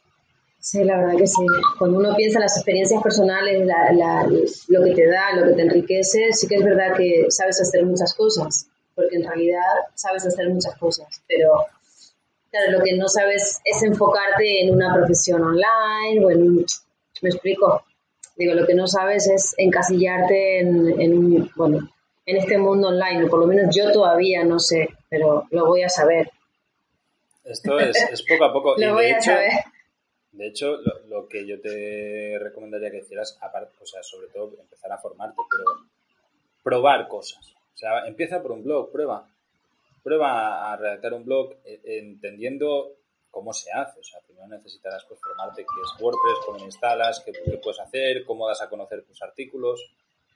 [0.60, 1.44] Sí, la verdad que sí.
[1.76, 3.66] Cuando uno piensa en las experiencias personales,
[4.68, 7.84] lo que te da, lo que te enriquece, sí que es verdad que sabes hacer
[7.84, 9.60] muchas cosas, porque en realidad
[9.94, 11.66] sabes hacer muchas cosas, pero
[12.50, 16.64] claro, lo que no sabes es enfocarte en una profesión online o en
[17.24, 17.84] ¿Me explico?
[18.36, 21.88] Digo, lo que no sabes es encasillarte en, en, bueno,
[22.26, 25.82] en este mundo online, o por lo menos yo todavía no sé, pero lo voy
[25.82, 26.30] a saber.
[27.54, 28.74] Esto es, es poco a poco.
[28.78, 29.50] lo voy a saber
[30.34, 34.90] de hecho, lo, que yo te recomendaría que hicieras, aparte, o sea, sobre todo empezar
[34.90, 35.86] a formarte, pero
[36.62, 37.54] probar cosas.
[37.72, 39.28] O sea, empieza por un blog, prueba.
[40.02, 42.96] Prueba a redactar un blog eh, entendiendo
[43.30, 44.00] cómo se hace.
[44.00, 47.32] O sea, primero necesitarás pues, formarte qué es WordPress, cómo lo instalas, qué,
[47.62, 49.88] puedes hacer, cómo das a conocer tus artículos.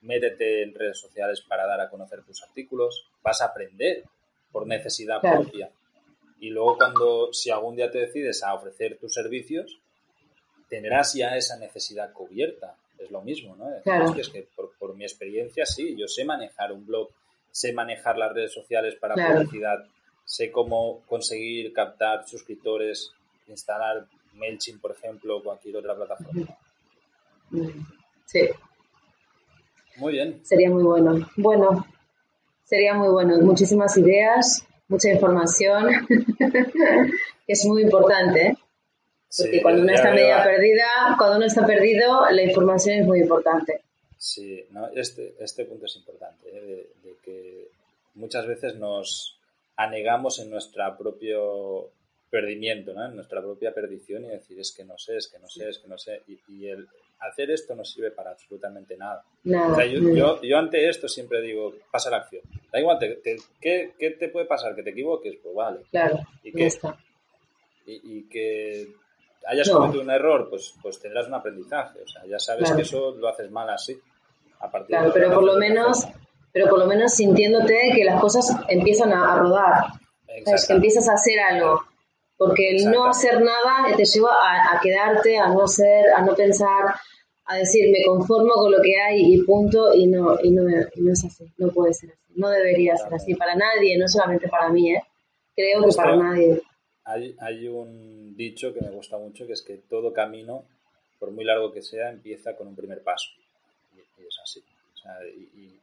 [0.02, 3.08] Métete en redes sociales para dar a conocer tus artículos.
[3.20, 4.04] Vas a aprender
[4.52, 5.70] por necesidad propia.
[6.41, 9.78] Y luego cuando, si algún día te decides a ofrecer tus servicios,
[10.68, 12.76] tendrás ya esa necesidad cubierta.
[12.99, 13.68] Es lo mismo, ¿no?
[14.16, 14.47] Es que
[14.78, 17.09] por, mi experiencia, sí, yo sé manejar un blog,
[17.51, 19.84] sé manejar las redes sociales para publicidad,
[20.24, 23.12] sé cómo conseguir captar suscriptores,
[23.47, 26.47] instalar MailChimp, por ejemplo, o cualquier otra plataforma.
[28.26, 28.49] Sí.
[29.97, 30.41] Muy bien.
[30.45, 31.28] Sería muy bueno.
[31.36, 31.86] Bueno,
[32.64, 33.39] sería muy bueno.
[33.41, 35.86] Muchísimas ideas, mucha información,
[37.47, 38.47] es muy importante.
[38.49, 38.57] ¿eh?
[39.36, 43.82] Porque cuando uno está media perdida, cuando uno está perdido, la información es muy importante.
[44.16, 46.91] Sí, no, este, este punto es importante, ¿eh?
[47.05, 47.68] de, que
[48.14, 49.39] muchas veces nos
[49.76, 51.91] anegamos en nuestro propio
[52.30, 53.07] perdimiento, ¿no?
[53.07, 55.78] en nuestra propia perdición y decir es que no sé, es que no sé, es
[55.78, 56.22] que no sé.
[56.49, 56.89] Y, el
[57.20, 59.24] hacer esto no sirve para absolutamente nada.
[59.44, 62.42] nada yo, yo, ante esto siempre digo, pasa la acción.
[62.72, 62.98] Da igual,
[63.60, 64.74] ¿qué, ¿qué, te puede pasar?
[64.74, 65.36] ¿Que te equivoques?
[65.42, 65.80] Pues vale.
[65.90, 66.96] Claro, y que, está.
[67.86, 68.88] Y, y que
[69.48, 72.00] hayas cometido un error, pues, pues tendrás un aprendizaje.
[72.02, 73.98] O sea, ya sabes que eso lo haces mal así.
[74.60, 76.06] A partir claro, pero por lo menos,
[76.52, 79.84] pero por lo menos sintiéndote que las cosas empiezan a, rodar.
[80.26, 81.80] Es que empiezas a hacer algo.
[82.39, 86.95] Porque el no hacer nada te lleva a, quedarte, a no hacer, a no pensar,
[87.45, 91.01] a decir me conformo con lo que hay y punto, y no, y no, y
[91.01, 94.49] no es así, no puede ser así, no debería ser así para nadie, no solamente
[94.49, 95.03] para mí, ¿eh?
[95.57, 96.62] creo que para nadie.
[97.05, 100.64] Hay, hay un dicho que me gusta mucho, que es que todo camino,
[101.18, 103.30] por muy largo que sea, empieza con un primer paso.
[103.95, 104.62] Y, es así.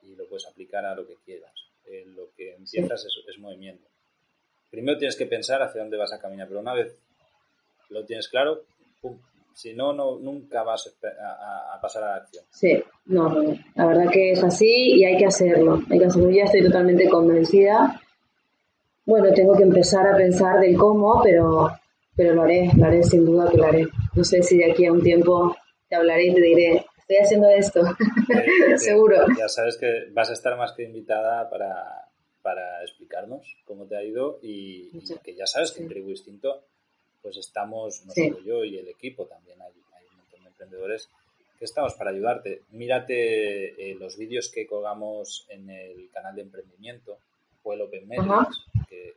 [0.03, 1.51] y, lo puedes aplicar a lo que quieras.
[1.85, 3.87] Eh, lo que empiezas es, movimiento.
[4.75, 6.97] Primero tienes que pensar hacia dónde vas a caminar, pero una vez
[7.89, 8.63] lo tienes claro,
[9.53, 12.43] si no, no nunca vas a, pasar a la acción.
[12.49, 13.33] Sí, no,
[13.75, 15.81] la verdad que es así y hay que hacerlo.
[15.89, 16.29] Hay que hacerlo.
[16.29, 18.01] Ya estoy totalmente convencida.
[19.05, 21.71] Bueno, tengo que empezar a pensar del cómo, pero
[22.17, 23.87] pero lo haré, lo haré, sin duda que lo haré.
[24.13, 25.55] No sé si de aquí a un tiempo
[25.89, 27.81] te hablaré y te diré, estoy haciendo esto,
[28.77, 29.25] seguro.
[29.37, 32.09] Ya sabes que vas a estar más que invitada para,
[32.45, 34.91] para explicarnos cómo te ha ido y,
[35.23, 36.63] que ya sabes que en Tribu Distinto
[37.23, 41.09] pues estamos, no solo yo y el equipo, también hay, hay, un montón de emprendedores
[41.57, 42.61] que estamos para ayudarte.
[42.69, 47.17] Mírate eh, los vídeos que colgamos en el canal de emprendimiento
[47.63, 48.63] o el Open Metrics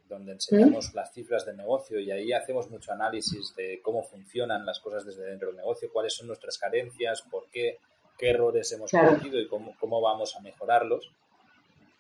[0.09, 4.81] donde enseñamos las cifras de negocio y ahí hacemos mucho análisis de cómo funcionan las
[4.81, 7.79] cosas desde dentro del negocio, cuáles son nuestras carencias, por qué,
[8.17, 11.11] qué errores hemos cometido y cómo, cómo vamos a mejorarlos.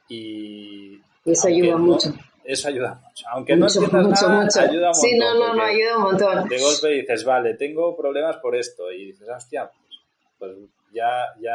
[0.09, 2.13] Y eso ayuda mucho.
[2.45, 3.27] Eso ayuda mucho.
[3.31, 4.95] Aunque no entiendas nada, ayuda un montón.
[4.95, 6.49] Sí, no, no, no, ayuda un montón.
[6.49, 8.91] De golpe dices, vale, tengo problemas por esto.
[8.91, 10.01] Y dices, hostia, pues,
[10.39, 10.57] pues
[10.93, 11.53] ya, ya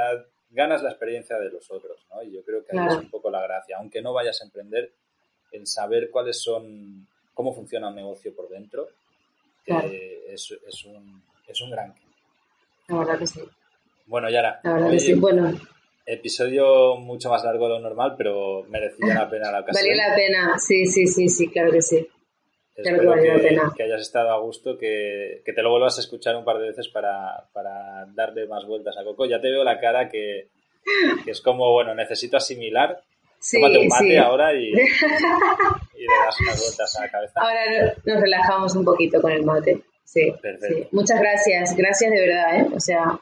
[0.52, 2.22] ganas la experiencia de los otros, ¿no?
[2.22, 3.78] Y yo creo que ahí es un poco la gracia.
[3.80, 4.94] Aunque no vayas a emprender,
[5.52, 8.90] el saber cuáles son, cómo funciona un negocio por dentro,
[9.66, 11.94] es, es, un, es un gran.
[12.88, 13.42] La verdad que sí.
[14.06, 14.60] Bueno, Yara.
[14.64, 15.54] La verdad que sí, bueno.
[16.06, 19.86] Episodio mucho más largo de lo normal, pero merecía la pena la ocasión.
[19.86, 22.08] Valía la pena, sí, sí, sí, sí, claro que sí.
[22.76, 23.74] Espero claro que, la pena.
[23.76, 26.70] que hayas estado a gusto, que, que, te lo vuelvas a escuchar un par de
[26.70, 29.26] veces para, para darle más vueltas a Coco.
[29.26, 30.50] Ya te veo la cara que,
[31.24, 33.04] que es como, bueno, necesito asimilar
[33.44, 37.42] Sí, Tómate un mate ahora y, y, le das unas vueltas a la cabeza.
[37.42, 39.82] Ahora nos relajamos un poquito con el mate.
[40.06, 40.88] Sí, sí.
[40.94, 42.68] Muchas gracias, gracias de verdad, ¿eh?
[42.74, 43.20] O sea,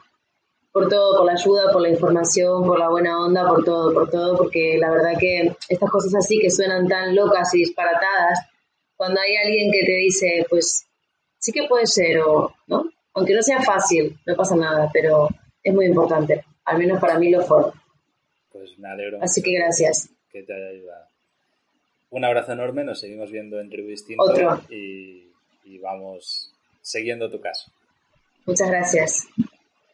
[0.72, 4.10] por todo, por la ayuda, por la información, por la buena onda, por todo, por
[4.10, 8.46] todo, porque la verdad que estas cosas así que suenan tan locas y disparatadas,
[8.96, 10.86] cuando hay alguien que te dice, pues
[11.38, 12.90] sí que puede ser, o, ¿no?
[13.14, 15.28] Aunque no sea fácil, no pasa nada, pero
[15.62, 16.44] es muy importante.
[16.64, 17.64] Al menos para mí lo fue.
[18.50, 19.18] Pues me alegro.
[19.20, 20.08] Así que gracias.
[20.30, 21.06] Que te haya ayudado.
[22.10, 24.62] Un abrazo enorme, nos seguimos viendo en Tribu Distinto Otro.
[24.70, 25.28] Y,
[25.64, 27.70] y vamos siguiendo tu caso.
[28.46, 29.28] Muchas gracias.